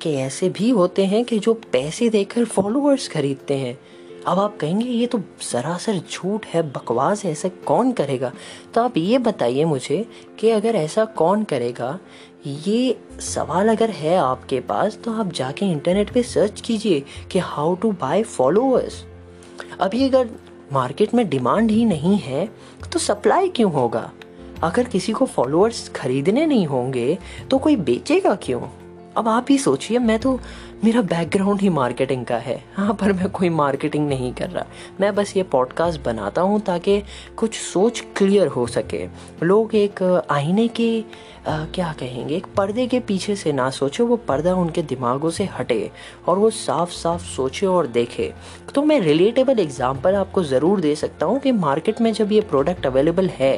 कि 0.02 0.14
ऐसे 0.16 0.50
भी 0.50 0.70
होते 0.70 1.06
हैं 1.06 1.24
कि 1.26 1.40
जो 1.40 1.54
पैसे 1.54 2.10
देकर 2.10 2.46
फॉलोअर्स 2.46 3.08
खरीदते 3.08 3.54
हैं। 3.54 3.78
अब 4.28 4.40
आप 4.40 4.58
कहेंगे, 4.58 4.86
ये 4.86 5.06
तो 5.08 5.22
सरासर 5.42 6.02
झूठ 6.12 6.46
है, 6.46 6.62
बकवास 6.72 7.24
है, 7.26 7.32
ऐसा 7.32 7.50
कौन 7.66 7.92
करेगा? 7.92 8.32
तो 8.74 8.82
आप 8.82 8.98
ये 8.98 9.18
बताइए 9.18 9.66
मुझे 9.66 10.06
कि 10.40 10.50
अगर 10.50 10.76
ऐसा 10.76 11.06
कौन 11.06 11.44
करेगा, 11.44 11.98
ये 12.48 13.00
सवाल 13.20 13.70
अगर 13.70 13.90
है 13.90 14.16
आपके 14.18 14.60
पास 14.60 15.00
तो 15.06 15.14
आप 15.14 15.32
जाके 15.34 15.66
इंटरनेट 15.66 16.10
पे 16.10 16.24
सर्च 16.24 16.62
कीजिए 16.62 17.04
कि 17.32 17.40
हाउ 17.40 17.76
टू 17.76 17.92
बाय 17.92 18.24
फॉलोअर्स 18.24 19.04
अभी 19.80 20.08
अगर 20.08 20.30
मार्केट 20.74 21.14
में 21.14 21.28
डिमांड 21.30 21.72
ही 21.72 21.86
नहीं 21.86 22.18
है 22.18 22.48
तो 22.94 23.00
सप्लाई 23.00 23.50
क्यों 23.50 23.72
होगा? 23.74 24.12
अगर 24.64 24.84
किसी 24.84 25.12
को 25.12 25.26
फॉलोअर्स 25.26 25.90
खरीदने 25.90 26.46
नहीं 26.46 26.66
होंगे 26.66 27.18
तो 27.52 27.58
कोई 27.58 27.76
बेचेगा 27.76 28.36
क्यों? 28.36 28.62
अब 29.18 29.28
आप 29.28 29.46
ही 29.50 29.58
सोचिए, 29.58 30.00
मैं 30.00 30.20
तो 30.20 30.40
मेरा 30.84 31.02
बैकग्राउंड 31.02 31.62
ही 31.62 31.70
मार्केटिंग 31.70 32.26
का 32.26 32.36
है। 32.38 32.56
हाँ 32.76 32.94
पर 32.94 33.12
मैं 33.14 33.30
कोई 33.30 33.48
मार्केटिंग 33.50 34.08
नहीं 34.10 34.32
कर 34.34 34.50
रहा। 34.50 34.66
मैं 35.00 35.14
बस 35.16 35.36
ये 35.38 35.44
पॉडकास्ट 35.44 36.02
बनाता 36.04 36.42
हूँ 36.42 36.60
ताकि 36.62 37.02
कुछ 37.38 37.56
सोच 37.56 38.00
क्लियर 38.18 38.48
हो 38.48 38.66
सके। 38.68 39.04
लोग 39.44 39.76
एक 39.76 40.04
आईने 40.32 40.68
के 40.68 41.04
आ, 41.48 41.66
क्या 41.66 41.92
कहेंगे 42.00 42.36
एक 42.36 42.48
पर्दे 42.58 42.86
के 42.88 43.00
पीछे 43.00 43.36
से 43.36 43.52
ना 43.52 43.70
सोचे 43.70 44.04
वो 44.04 44.16
पर्दा 44.18 44.54
उनके 44.56 44.82
दिमागों 44.82 45.30
से 45.30 45.44
हटे 45.60 45.90
और 46.28 46.40
वो 46.40 46.50
साफ़ 46.50 46.92
साफ़ 46.92 47.24
सोचे 47.26 47.66
और 47.66 47.88
देखे। 47.88 48.32
तो 48.76 48.84
मैं 48.84 49.00
रिलेटेबल 49.00 49.60
एग्जांपल 49.60 50.16
आपको 50.16 50.44
ज़रूर 50.44 50.82
दे 50.82 50.96
सकता 50.96 51.26
हूँ 51.26 51.40
कि 51.40 51.52
मार्केट 51.52 52.02
में 52.02 52.12
जब 52.14 52.32
ये 52.32 52.42
प्रोडक्ट 52.42 52.86
अवेलेबल 52.86 53.30
है 53.30 53.56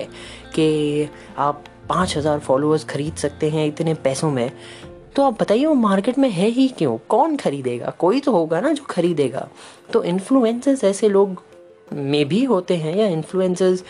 कि 0.55 1.09
आप 1.37 1.63
पाँच 1.89 2.15
हज़ार 2.17 2.39
फॉलोअर्स 2.39 2.83
खरीद 2.83 3.15
सकते 3.15 3.49
हैं 3.49 3.65
इतने 3.67 3.93
पैसों 3.93 4.29
में 4.31 4.51
तो 5.15 5.23
आप 5.23 5.41
बताइए, 5.41 5.65
वो 5.65 5.73
मार्केट 5.73 6.17
में 6.17 6.29
है 6.29 6.47
ही 6.47 6.67
क्यों? 6.67 6.97
कौन 6.97 7.37
खरीदेगा? 7.37 7.89
कोई 7.89 8.19
तो 8.19 8.31
होगा 8.31 8.61
ना 8.61 8.73
जो 8.73 8.83
खरीदेगा। 8.83 9.49
तो 9.93 10.03
इन्फ्लुएंसर्स 10.03 10.83
ऐसे 10.83 11.09
लोग 11.09 11.43
में 11.93 12.27
भी 12.27 12.43
होते 12.43 12.75
हैं 12.77 12.95
या 12.97 13.07
इन्फ्लुएंसर्स 13.07 13.83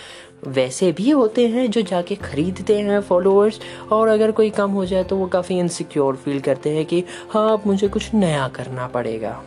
वैसे 0.48 0.92
भी 0.92 1.10
होते 1.10 1.48
हैं 1.48 1.72
जो 1.72 1.82
जाके 1.82 2.16
खरीदते 2.16 2.80
हैं 2.80 3.02
फॉलोअर्स 3.02 3.60
और 3.92 4.08
अगर 4.08 4.32
कोई 4.32 4.50
कम 4.50 4.72
हो 4.72 4.86
जाए 4.86 5.04
तो 5.04 5.16
वो 5.16 5.28
काफ़ी 5.28 5.60
इनसिक्योर 5.60 6.16
फील 6.16 6.40
करते 6.40 6.70
हैं 6.70 6.86
कि 6.86 7.04
हाँ 7.30 7.54
अब 7.54 7.64
मुझे 7.68 7.88
कुछ 7.88 8.14
नया 8.14 8.48
करना 8.48 8.88
पड़ेगा। 8.88 9.44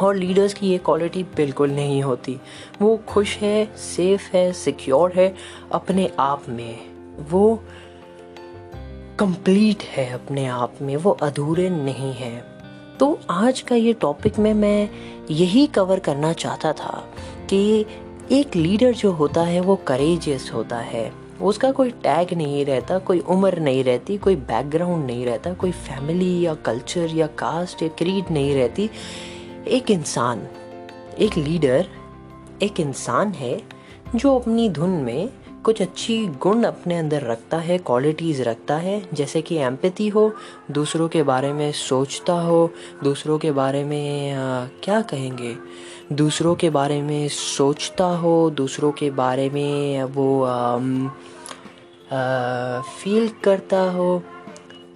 और 0.00 0.16
लीडर्स 0.16 0.54
की 0.54 0.68
ये 0.68 0.78
क्वालिटी 0.78 1.22
बिल्कुल 1.22 1.70
नहीं 1.70 2.02
होती। 2.02 2.40
वो 2.82 2.96
खुश 3.08 3.36
है 3.36 3.76
सेफ़ 3.76 4.36
है 4.36 4.52
सिक्योर 4.52 5.12
है, 5.12 5.34
अपने 5.72 6.10
आप 6.18 6.42
में। 6.48 6.78
वो 7.30 7.62
कंप्लीट 9.22 9.82
है 9.82 10.12
अपने 10.12 10.46
आप 10.46 10.72
में, 10.82 10.96
वो 10.96 11.10
अधूरे 11.10 11.70
नहीं 11.70 12.12
हैं। 12.12 12.44
तो 12.98 13.20
आज 13.30 13.60
का 13.60 13.76
ये 13.76 13.92
टॉपिक 13.92 14.38
में 14.38 14.54
मैं 14.54 14.90
यही 15.30 15.66
कवर 15.66 15.98
करना 15.98 16.32
चाहता 16.32 16.72
था 16.72 17.04
कि 17.50 17.86
एक 18.32 18.56
लीडर 18.56 18.92
जो 18.92 19.12
होता 19.12 19.42
है, 19.42 19.60
वो 19.60 19.76
करेजियस 19.76 20.50
होता 20.54 20.76
है। 20.76 21.12
उसका 21.42 21.72
कोई 21.72 21.90
टैग 21.90 22.34
नहीं 22.34 22.64
रहता, 22.64 22.98
कोई 22.98 23.18
उम्र 23.18 23.58
नहीं 23.58 23.84
रहती, 23.84 24.18
कोई 24.18 24.36
बैकग्राउंड 24.36 25.06
नहीं 25.06 25.26
रहता, 25.26 25.52
कोई 25.52 25.70
फैमिली 25.70 26.40
या 26.40 26.54
कल्चर 26.54 27.10
या 27.14 27.26
कास्ट 27.26 27.82
या 27.82 27.88
क्रीड 27.88 28.24
नहीं 28.30 28.54
रहती। 28.54 28.90
एक 29.68 29.90
इंसान, 29.90 30.48
एक 31.18 31.36
लीडर 31.36 31.86
एक 32.62 32.80
इंसान 32.80 33.28
है 33.28 33.62
जो 34.14 34.38
अपनी 34.38 34.68
धुन 34.68 34.90
में 34.90 35.28
कुछ 35.64 35.82
अच्छी 35.82 36.26
गुण 36.26 36.64
अपने 36.64 36.98
अंदर 36.98 37.22
रखता 37.22 37.56
है 37.56 37.78
क्वालिटीज़ 37.78 38.42
रखता 38.42 38.76
है 38.76 39.08
जैसे 39.12 39.42
कि 39.42 39.56
एम्पति 39.56 40.08
हो 40.08 40.32
दूसरों 40.70 41.08
के 41.08 41.22
बारे 41.22 41.52
में 41.52 41.72
सोचता 41.72 42.32
हो 42.32 42.70
दूसरों 43.04 43.38
के 43.38 43.52
बारे 43.52 43.84
में 43.84 44.32
आ, 44.32 44.66
क्या 44.66 45.00
कहेंगे? 45.02 45.56
दूसरों 46.12 46.54
के 46.54 46.70
बारे 46.70 47.02
में 47.02 47.28
सोचता 47.28 48.04
हो 48.04 48.50
दूसरों 48.50 48.92
के 48.92 49.10
बारे 49.10 49.50
में 49.50 50.02
वो 50.04 50.42
आ, 50.42 50.76
आ, 52.16 52.80
फील 52.80 53.28
करता 53.28 53.80
हो 53.80 54.22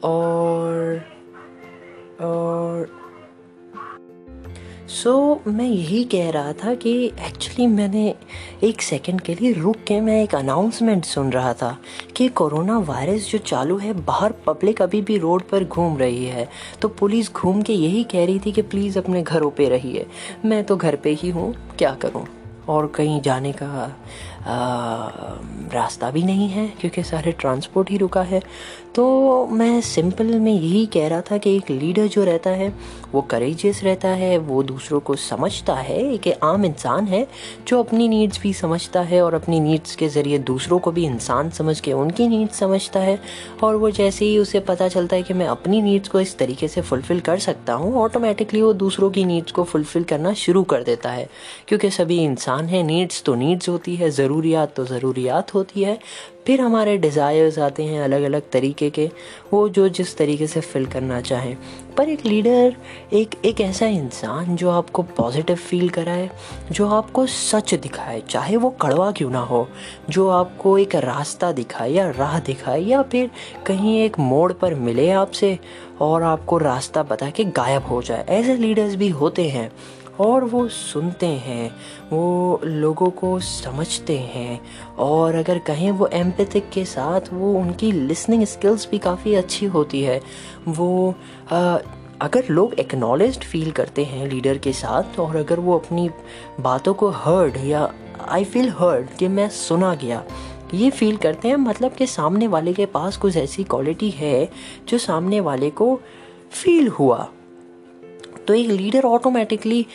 और 0.05 1.01
और 2.21 3.06
सो 4.89 5.41
so, 5.47 5.53
मैं 5.55 5.65
यही 5.65 6.05
कह 6.05 6.31
रहा 6.31 6.53
था 6.53 6.75
कि 6.75 7.05
एक्चुअली 7.07 7.67
मैंने 7.67 8.15
एक 8.63 8.83
सेकंड 8.83 9.21
के 9.21 9.35
लिए 9.35 9.53
रुक 9.53 9.77
के 9.77 10.01
मैं 10.01 10.23
एक 10.23 10.35
अनाउंसमेंट 10.35 11.05
सुन 11.05 11.33
रहा 11.33 11.53
था 11.53 11.79
कि 12.17 12.29
कोरोना 12.29 12.79
वायरस 12.79 13.31
जो 13.31 13.39
चालू 13.39 13.79
है 13.79 13.93
बाहर 13.93 14.33
पब्लिक 14.33 14.83
अभी 14.83 15.03
भी 15.03 15.19
रोड 15.19 15.43
पर 15.43 15.65
घूम 15.65 15.99
रही 15.99 16.25
है। 16.25 16.49
तो 16.81 16.89
पुलिस 16.89 17.33
घूम 17.33 17.63
के 17.63 17.73
यही 17.73 18.05
कह 18.05 18.25
रही 18.27 18.41
थी 18.47 18.53
कि 18.53 18.63
प्लीज़ 18.63 18.99
अपने 18.99 19.23
घरों 19.23 19.51
पे 19.51 19.69
रहिए। 19.69 20.07
मैं 20.45 20.65
तो 20.65 20.77
घर 20.77 20.97
पे 20.97 21.11
ही 21.11 21.31
हूँ 21.31 21.55
क्या 21.79 21.95
करूँ? 21.95 22.27
और 22.69 22.87
कहीं 22.87 23.21
जाने 23.21 23.53
का 23.53 23.97
आ, 24.47 25.09
रास्ता 25.73 26.11
भी 26.11 26.23
नहीं 26.23 26.49
है 26.49 26.69
क्योंकि 26.69 27.03
सारे 27.03 27.33
ट्रांसपोर्ट 27.33 27.91
ही 27.91 27.97
रुका 27.97 28.23
है। 28.23 28.43
तो 28.97 29.47
मैं 29.47 29.81
सिंपल 29.81 30.27
में 30.27 30.53
यही 30.53 30.87
कह 30.87 31.09
रहा 31.09 31.21
था 31.21 31.37
कि 31.39 31.57
एक 31.57 31.71
लीडर 31.71 32.07
जो 32.07 32.25
रहता 32.25 32.51
है, 32.51 32.73
वो 33.13 33.21
करेजियस 33.23 33.83
रहता 33.85 34.09
है, 34.09 34.39
वो 34.39 34.63
दूसरों 34.63 35.01
को 35.01 35.17
समझता 35.17 35.75
है 35.75 35.99
एक 36.15 36.29
आम 36.43 36.65
इंसान 36.65 37.07
है, 37.07 37.27
जो 37.69 37.83
अपनी 37.83 38.09
नीड्स 38.09 38.41
भी 38.41 38.53
समझता 38.53 39.01
है 39.01 39.23
और 39.23 39.35
अपनी 39.35 39.61
नीड्स 39.61 39.97
के 39.97 40.09
ज़रिए 40.09 40.39
दूसरों 40.39 40.79
को 40.79 40.93
भी 40.93 41.05
इंसान 41.05 41.51
समझ 41.51 41.81
के 41.81 41.93
उनकी 41.93 42.29
नीड्स 42.29 42.59
समझता 42.59 43.01
है 43.01 43.19
और 43.63 43.77
वो 43.77 43.91
जैसे 43.91 44.25
ही 44.25 44.39
उसे 44.39 44.61
पता 44.61 44.89
चलता 44.89 45.17
है 45.17 45.23
कि 45.23 45.35
मैं 45.35 45.47
अपनी 45.47 45.83
नीड्स 45.83 46.09
को 46.09 46.21
इस 46.21 46.39
तरीके 46.39 46.69
से 46.69 46.81
फुलफ़िल 46.81 47.21
कर 47.21 47.39
सकता 47.39 47.73
हूँ 47.73 47.95
ऑटोमेटिकली 47.95 48.63
वो 48.63 48.73
दूसरों 48.73 49.11
की 49.11 49.25
नीड्स 49.25 49.53
को 49.53 49.65
फुलफ़िल 49.65 50.05
करना 50.05 50.33
शुरू 50.33 50.63
कर 50.63 50.83
देता 50.83 51.11
है। 51.11 51.29
क्योंकि 51.69 51.91
सभी 51.91 52.19
इंसान 52.25 52.67
हैं 52.67 52.83
नीड्स 52.85 53.23
तो 53.23 53.35
नीड्स 53.35 53.69
होती 53.69 53.97
है, 53.97 54.11
ज़रूरियात 54.11 54.75
तो 54.77 54.85
ज़रूरियात 54.85 55.55
होती 55.55 55.83
है 55.83 55.99
फिर 56.47 56.61
हमारे 56.61 56.97
डिज़ायर्स 56.99 57.59
आते 57.59 57.85
हैं 57.85 58.01
अलग 58.01 58.23
अलग 58.23 58.51
तरीके 58.53 58.91
के, 58.91 59.11
वो 59.53 59.69
जो 59.69 59.89
जिस 59.89 60.17
तरीके 60.17 60.47
से 60.47 60.61
फिल 60.61 60.87
करना 60.87 61.21
चाहें। 61.21 61.57
पर 61.97 62.09
एक 62.09 62.25
लीडर 62.27 62.77
एक 63.13 63.35
एक 63.45 63.61
ऐसा 63.61 63.87
इंसान 63.87 64.57
जो 64.57 64.71
आपको 64.71 65.03
पॉजिटिव 65.03 65.57
फील 65.57 65.89
कराए, 65.89 66.31
जो 66.73 66.89
आपको 66.89 67.27
सच 67.27 67.75
दिखाए, 67.75 68.21
चाहे 68.31 68.57
वो 68.57 68.71
कड़वा 68.71 69.11
क्यों 69.13 69.31
ना 69.31 69.41
हो, 69.41 69.67
जो 70.11 70.29
आपको 70.29 70.79
एक 70.79 70.95
रास्ता 70.95 71.53
दिखाए 71.53 71.91
या 71.91 72.11
राह 72.11 72.39
दिखाए, 72.41 72.81
या 72.81 73.03
फिर 73.03 73.31
कहीं 73.67 73.99
एक 74.01 74.19
मोड़ 74.19 74.53
पर 74.53 74.75
मिले 74.75 75.11
आपसे 75.11 75.59
और 76.01 76.23
आपको 76.23 76.59
रास्ता 76.59 77.03
बता 77.03 77.31
के 77.31 77.45
गायब 77.45 77.87
हो 77.87 78.03
जाए। 78.03 78.25
ऐसे 78.29 78.57
लीडर्स 78.57 78.95
भी 78.95 79.09
होते 79.09 79.49
हैं। 79.49 79.71
और 80.21 80.45
वो 80.45 80.69
सुनते 80.69 81.27
हैं 81.27 81.71
वो 82.11 82.61
लोगों 82.65 83.11
को 83.11 83.39
समझते 83.41 84.19
हैं। 84.19 84.61
और 84.99 85.35
अगर 85.35 85.59
कहें 85.59 85.91
वो 85.91 86.07
एम्पैथिक 86.07 86.71
के 86.71 86.85
साथ 86.85 87.21
वो 87.33 87.53
उनकी 87.55 87.93
लिसनिंग 87.93 88.45
स्किल्स 88.45 88.89
भी 88.91 88.99
काफ़ी 88.99 89.35
अच्छी 89.35 89.67
होती 89.67 90.03
है। 90.03 90.21
वो 90.69 91.15
आ, 91.53 91.79
अगर 92.21 92.45
लोग 92.51 92.75
एक्नॉलेज 92.75 93.39
फील 93.39 93.71
करते 93.71 94.05
हैं 94.05 94.29
लीडर 94.29 94.59
के 94.59 94.73
साथ 94.73 95.19
और 95.21 95.37
अगर 95.37 95.61
वो 95.61 95.79
अपनी 95.79 96.11
बातों 96.61 96.95
को 96.95 97.09
हर्ड 97.09 97.57
या 97.57 97.93
आई 98.29 98.45
फील 98.45 98.69
हर्ड 98.71 99.09
कि 99.09 99.29
मैं 99.29 99.49
सुना 99.49 99.95
गया 99.95 100.25
ये 100.75 100.91
फील 100.91 101.17
करते 101.17 101.49
हैं 101.49 101.57
मतलब 101.57 101.93
कि 101.93 102.07
सामने 102.07 102.47
वाले 102.47 102.73
के 102.73 102.87
पास 102.87 103.17
कुछ 103.17 103.37
ऐसी 103.37 103.65
क्वालिटी 103.65 104.11
है 104.11 104.49
जो 104.89 104.99
सामने 104.99 105.41
वाले 105.41 105.71
को 105.71 106.01
फील 106.51 106.89
हुआ। 106.89 107.29
तो 108.49 108.55
एक 108.55 108.71
लीडर 108.71 109.05
ऑटोमेटिकली 109.05 109.87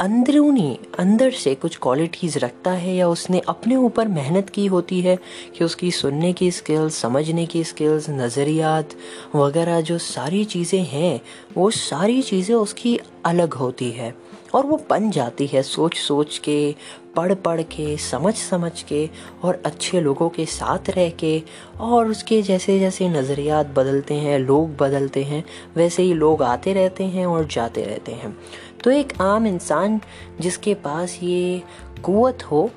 अंदरूनी, 0.00 0.78
अंदर 0.98 1.30
से 1.30 1.54
कुछ 1.54 1.76
क्वालिटीज़ 1.82 2.38
रखता 2.38 2.70
है 2.72 2.94
या 2.96 3.08
उसने 3.08 3.40
अपने 3.48 3.76
ऊपर 3.76 4.08
मेहनत 4.08 4.50
की 4.50 4.66
होती 4.66 5.00
है 5.00 5.16
कि 5.58 5.64
उसकी 5.64 5.90
सुनने 5.90 6.32
की 6.32 6.50
स्किल्स 6.50 6.94
समझने 6.94 7.46
की 7.46 7.64
स्किल्स 7.64 8.10
नज़रियात 8.10 8.96
वगैरह 9.34 9.80
जो 9.80 9.98
सारी 9.98 10.44
चीज़ें 10.44 10.82
हैं, 10.84 11.20
वो 11.56 11.70
सारी 11.70 12.22
चीज़ें 12.22 12.54
उसकी 12.54 12.98
अलग 13.24 13.54
होती 13.54 13.90
है। 13.90 14.14
और 14.56 14.66
वो 14.66 14.80
बन 14.90 15.10
जाती 15.10 15.46
है 15.46 15.62
सोच 15.62 15.96
सोच 15.96 16.38
के, 16.38 16.74
पढ़ 17.16 17.34
पढ़ 17.34 17.62
के, 17.62 17.96
समझ 17.96 18.34
समझ 18.34 18.82
के 18.82 19.10
और 19.42 19.62
अच्छे 19.66 20.00
लोगों 20.00 20.28
के 20.28 20.46
साथ 20.46 20.90
रह 20.90 21.10
के। 21.10 21.42
और 21.80 22.08
उसके 22.08 22.42
जैसे 22.42 22.78
जैसे 22.78 23.08
नज़रियात 23.08 23.66
बदलते 23.66 24.14
हैं, 24.14 24.38
लोग 24.38 24.76
बदलते 24.76 25.22
हैं, 25.22 25.44
वैसे 25.76 26.02
ही 26.02 26.14
लोग 26.14 26.42
आते 26.42 26.72
रहते 26.72 27.04
हैं 27.04 27.26
और 27.26 27.46
जाते 27.46 27.84
रहते 27.84 28.12
हैं। 28.12 28.36
तो 28.84 28.90
एक 28.90 29.12
आम 29.20 29.46
इंसान 29.46 30.00
जिसके 30.40 30.74
पास 30.74 31.18
ये 31.22 31.62
कुत 32.02 32.42
हो 32.42 32.70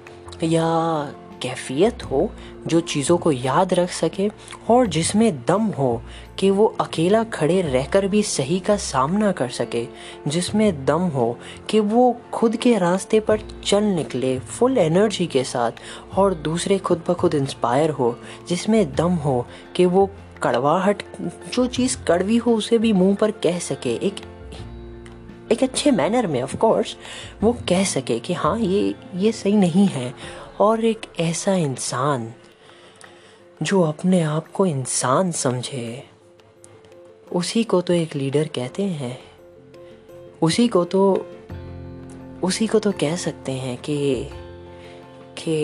या 0.43 0.67
कैफियत 1.41 2.03
हो, 2.03 2.29
जो 2.67 2.79
चीज़ों 2.79 3.17
को 3.17 3.31
याद 3.31 3.73
रख 3.73 3.89
सके 3.89 4.29
और 4.69 4.87
जिसमें 4.87 5.45
दम 5.47 5.61
हो 5.61 6.01
कि 6.39 6.49
वो 6.49 6.65
अकेला 6.79 7.23
खड़े 7.23 7.61
रहकर 7.61 8.07
भी 8.07 8.23
सही 8.23 8.59
का 8.59 8.77
सामना 8.77 9.31
कर 9.31 9.49
सके, 9.49 9.85
जिसमें 10.27 10.85
दम 10.85 11.01
हो 11.01 11.37
कि 11.69 11.79
वो 11.79 12.15
खुद 12.33 12.55
के 12.55 12.77
रास्ते 12.77 13.19
पर 13.19 13.41
चल 13.65 13.83
निकले 13.83 14.39
फुल 14.39 14.77
एनर्जी 14.77 15.27
के 15.27 15.43
साथ 15.43 15.71
और 16.17 16.33
दूसरे 16.33 16.77
खुद 16.77 17.03
ब 17.09 17.13
खुद 17.13 17.33
इंस्पायर 17.33 17.89
हो, 17.89 18.17
जिसमें 18.49 18.95
दम 18.95 19.11
हो 19.11 19.45
कि 19.75 19.85
वो 19.85 20.09
कड़वाहट, 20.43 21.03
जो 21.53 21.65
चीज़ 21.67 21.97
कड़वी 22.07 22.37
हो 22.37 22.55
उसे 22.55 22.77
भी 22.77 22.93
मुँह 22.93 23.15
पर 23.15 23.31
कह 23.31 23.59
सके। 23.59 23.95
एक 23.95 24.15
एक 25.51 25.63
अच्छे 25.63 25.91
मैनर 25.91 26.27
में 26.27 26.41
ऑफ़ 26.41 26.55
कोर्स 26.55 26.95
वो 27.43 27.57
कह 27.69 27.83
सके 27.83 28.19
कि 28.19 28.33
हाँ 28.33 28.59
ये 28.59 28.93
ये 29.15 29.31
सही 29.31 29.53
नहीं 29.53 29.87
है। 29.87 30.13
और 30.59 30.85
एक 30.85 31.01
ऐसा 31.19 31.53
इंसान, 31.53 32.33
जो 33.63 33.81
अपने 33.81 34.21
आप 34.21 34.47
को 34.47 34.65
इंसान 34.65 35.31
समझे। 35.31 36.03
उसी 37.31 37.63
को 37.63 37.81
तो 37.81 37.93
एक 37.93 38.15
लीडर 38.15 38.47
कहते 38.47 38.83
हैं। 38.83 39.17
उसी 40.41 40.67
को 40.67 40.83
तो 40.85 41.01
उसी 42.43 42.67
को 42.67 42.79
तो 42.79 42.91
कह 42.91 43.15
सकते 43.15 43.51
हैं 43.51 43.77
कि 43.77 43.97
कि 45.37 45.55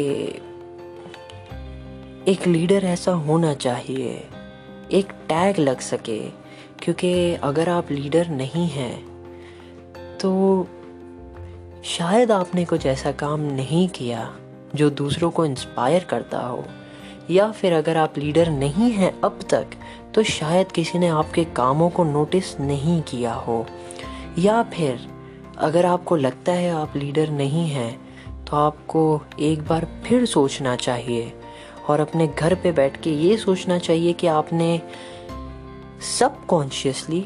एक 2.28 2.48
लीडर 2.48 2.86
ऐसा 2.86 3.12
होना 3.12 3.54
चाहिए, 3.54 4.14
एक 4.92 5.12
टैग 5.30 5.60
लग 5.60 5.80
सके, 5.80 6.20
क्योंकि 6.80 7.34
अगर 7.34 7.70
आप 7.70 7.92
लीडर 7.92 8.28
नहीं 8.28 8.68
हैं 8.68 10.18
तो 10.18 10.68
शायद 11.86 12.32
आपने 12.32 12.66
कुछ 12.66 12.86
ऐसा 12.86 13.12
काम 13.12 13.42
नहीं 13.54 13.88
किया 13.90 14.34
जो 14.76 14.90
दूसरों 14.90 15.32
को 15.32 15.46
इंस्पायर 15.46 16.04
करता 16.04 16.40
हो। 16.40 16.64
या 17.30 17.52
फिर 17.52 17.74
अगर 17.74 17.98
आप 17.98 18.18
लीडर 18.18 18.50
नहीं 18.50 18.92
हैं 18.92 19.12
अब 19.22 19.40
तक 19.50 19.68
तो 20.16 20.24
शायद 20.24 20.72
किसी 20.72 21.00
ने 21.00 21.08
आपके 21.08 21.44
कामों 21.44 21.90
को 21.90 22.04
नोटिस 22.04 22.60
नहीं 22.60 23.02
किया 23.02 23.34
हो। 23.34 23.66
या 24.38 24.64
फिर, 24.64 25.08
अगर 25.58 25.86
आपको 25.86 26.16
लगता 26.16 26.52
है 26.52 26.72
आप 26.72 26.94
लीडर 26.96 27.30
नहीं 27.30 27.70
हैं 27.70 28.06
तो 28.46 28.58
आपको 28.58 29.22
एक 29.40 29.62
बार 29.62 29.88
फिर 30.06 30.26
सोचना 30.26 30.76
चाहिए 30.76 31.34
और 31.88 32.00
अपने 32.00 32.28
घर 32.28 32.56
पे 32.56 32.72
बैठ 32.72 33.02
के 33.02 33.10
ये 33.12 33.38
सोचना 33.38 33.78
चाहिए 33.78 34.14
कि 34.14 34.28
आपने 34.28 34.82
सबकॉन्शियसली 36.20 37.26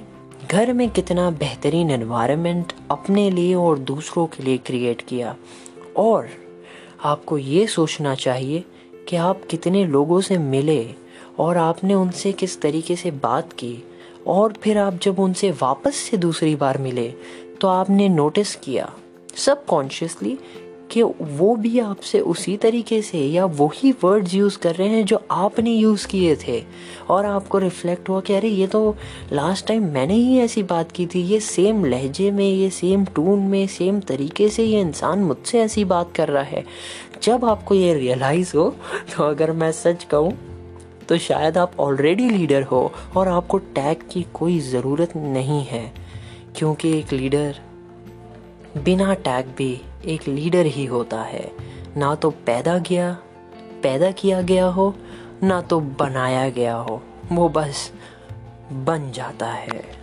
घर 0.51 0.73
में 0.73 0.89
कितना 0.89 1.31
बेहतरीन 1.31 1.91
एनवायरनमेंट 1.91 2.73
अपने 2.91 3.29
लिए 3.29 3.55
और 3.55 3.79
दूसरों 3.79 4.27
के 4.27 4.43
लिए 4.43 4.57
क्रिएट 4.57 5.01
किया। 5.01 5.35
और 5.97 6.29
आपको 7.03 7.37
ये 7.37 7.67
सोचना 7.67 8.15
चाहिए 8.15 8.63
कि 9.07 9.15
आप 9.15 9.41
कितने 9.49 9.85
लोगों 9.85 10.21
से 10.21 10.37
मिले 10.37 11.08
और 11.39 11.57
आपने 11.57 11.93
उनसे 11.93 12.31
किस 12.31 12.61
तरीके 12.61 12.95
से 12.95 13.11
बात 13.11 13.53
की? 13.53 13.83
और 14.27 14.53
फिर 14.61 14.77
आप 14.77 14.99
जब 15.01 15.19
उनसे 15.19 15.51
वापस 15.51 15.95
से 15.95 16.17
दूसरी 16.17 16.55
बार 16.55 16.77
मिले 16.77 17.13
तो 17.61 17.67
आपने 17.67 18.09
नोटिस 18.09 18.55
किया 18.55 18.93
सबकॉन्शियसली 19.35 20.37
कि 20.91 21.03
वो 21.03 21.55
भी 21.55 21.79
आपसे 21.79 22.19
उसी 22.19 22.55
तरीके 22.57 23.01
से 23.01 23.19
या 23.19 23.45
वही 23.45 23.91
वर्ड्स 24.03 24.33
यूज़ 24.33 24.57
कर 24.57 24.75
रहे 24.75 24.87
हैं 24.87 25.05
जो 25.05 25.21
आपने 25.31 25.71
यूज़ 25.71 26.07
किए 26.07 26.35
थे। 26.35 26.63
और 27.09 27.25
आपको 27.25 27.57
रिफ्लेक्ट 27.57 28.09
हुआ 28.09 28.21
कि 28.21 28.33
अरे, 28.33 28.47
ये 28.47 28.67
तो 28.67 28.95
लास्ट 29.33 29.67
टाइम 29.67 29.83
मैंने 29.83 30.13
ही 30.13 30.39
ऐसी 30.39 30.63
बात 30.63 30.91
की 30.91 31.05
थी। 31.05 31.21
ये 31.21 31.39
सेम 31.39 31.85
लहजे 31.85 32.31
में, 32.31 32.45
ये 32.45 32.69
सेम 32.69 33.05
टून 33.05 33.39
में 33.39 33.67
सेम 33.67 33.99
तरीके 33.99 34.49
से 34.49 34.63
ये 34.63 34.81
इंसान 34.81 35.19
मुझसे 35.19 35.61
ऐसी 35.61 35.85
बात 35.85 36.11
कर 36.15 36.27
रहा 36.27 36.43
है। 36.43 36.65
जब 37.23 37.45
आपको 37.45 37.75
ये 37.75 37.93
रियलाइज़ 37.93 38.57
हो 38.57 38.69
तो 39.15 39.23
अगर 39.23 39.51
मैं 39.51 39.71
सच 39.71 40.03
कहूँ 40.03 40.37
तो 41.09 41.17
शायद 41.17 41.57
आप 41.57 41.71
ऑलरेडी 41.79 42.29
लीडर 42.29 42.63
हो 42.63 42.91
और 43.17 43.27
आपको 43.27 43.57
टैग 43.75 44.07
की 44.11 44.25
कोई 44.33 44.59
ज़रूरत 44.59 45.15
नहीं 45.15 45.63
है, 45.65 45.91
क्योंकि 46.55 46.97
एक 46.99 47.13
लीडर 47.13 47.59
बिना 48.77 49.13
टैग 49.13 49.47
भी 49.57 49.71
एक 50.05 50.27
लीडर 50.27 50.65
ही 50.65 50.85
होता 50.85 51.21
है। 51.21 51.51
ना 51.97 52.13
तो 52.15 52.29
पैदा 52.45 52.77
गया, 52.79 53.11
पैदा 53.83 54.11
किया 54.11 54.41
गया 54.41 54.65
हो, 54.65 54.93
ना 55.43 55.61
तो 55.61 55.79
बनाया 55.79 56.49
गया 56.49 56.75
हो, 56.75 57.01
वो 57.31 57.49
बस 57.49 57.91
बन 58.71 59.11
जाता 59.11 59.47
है। 59.47 59.98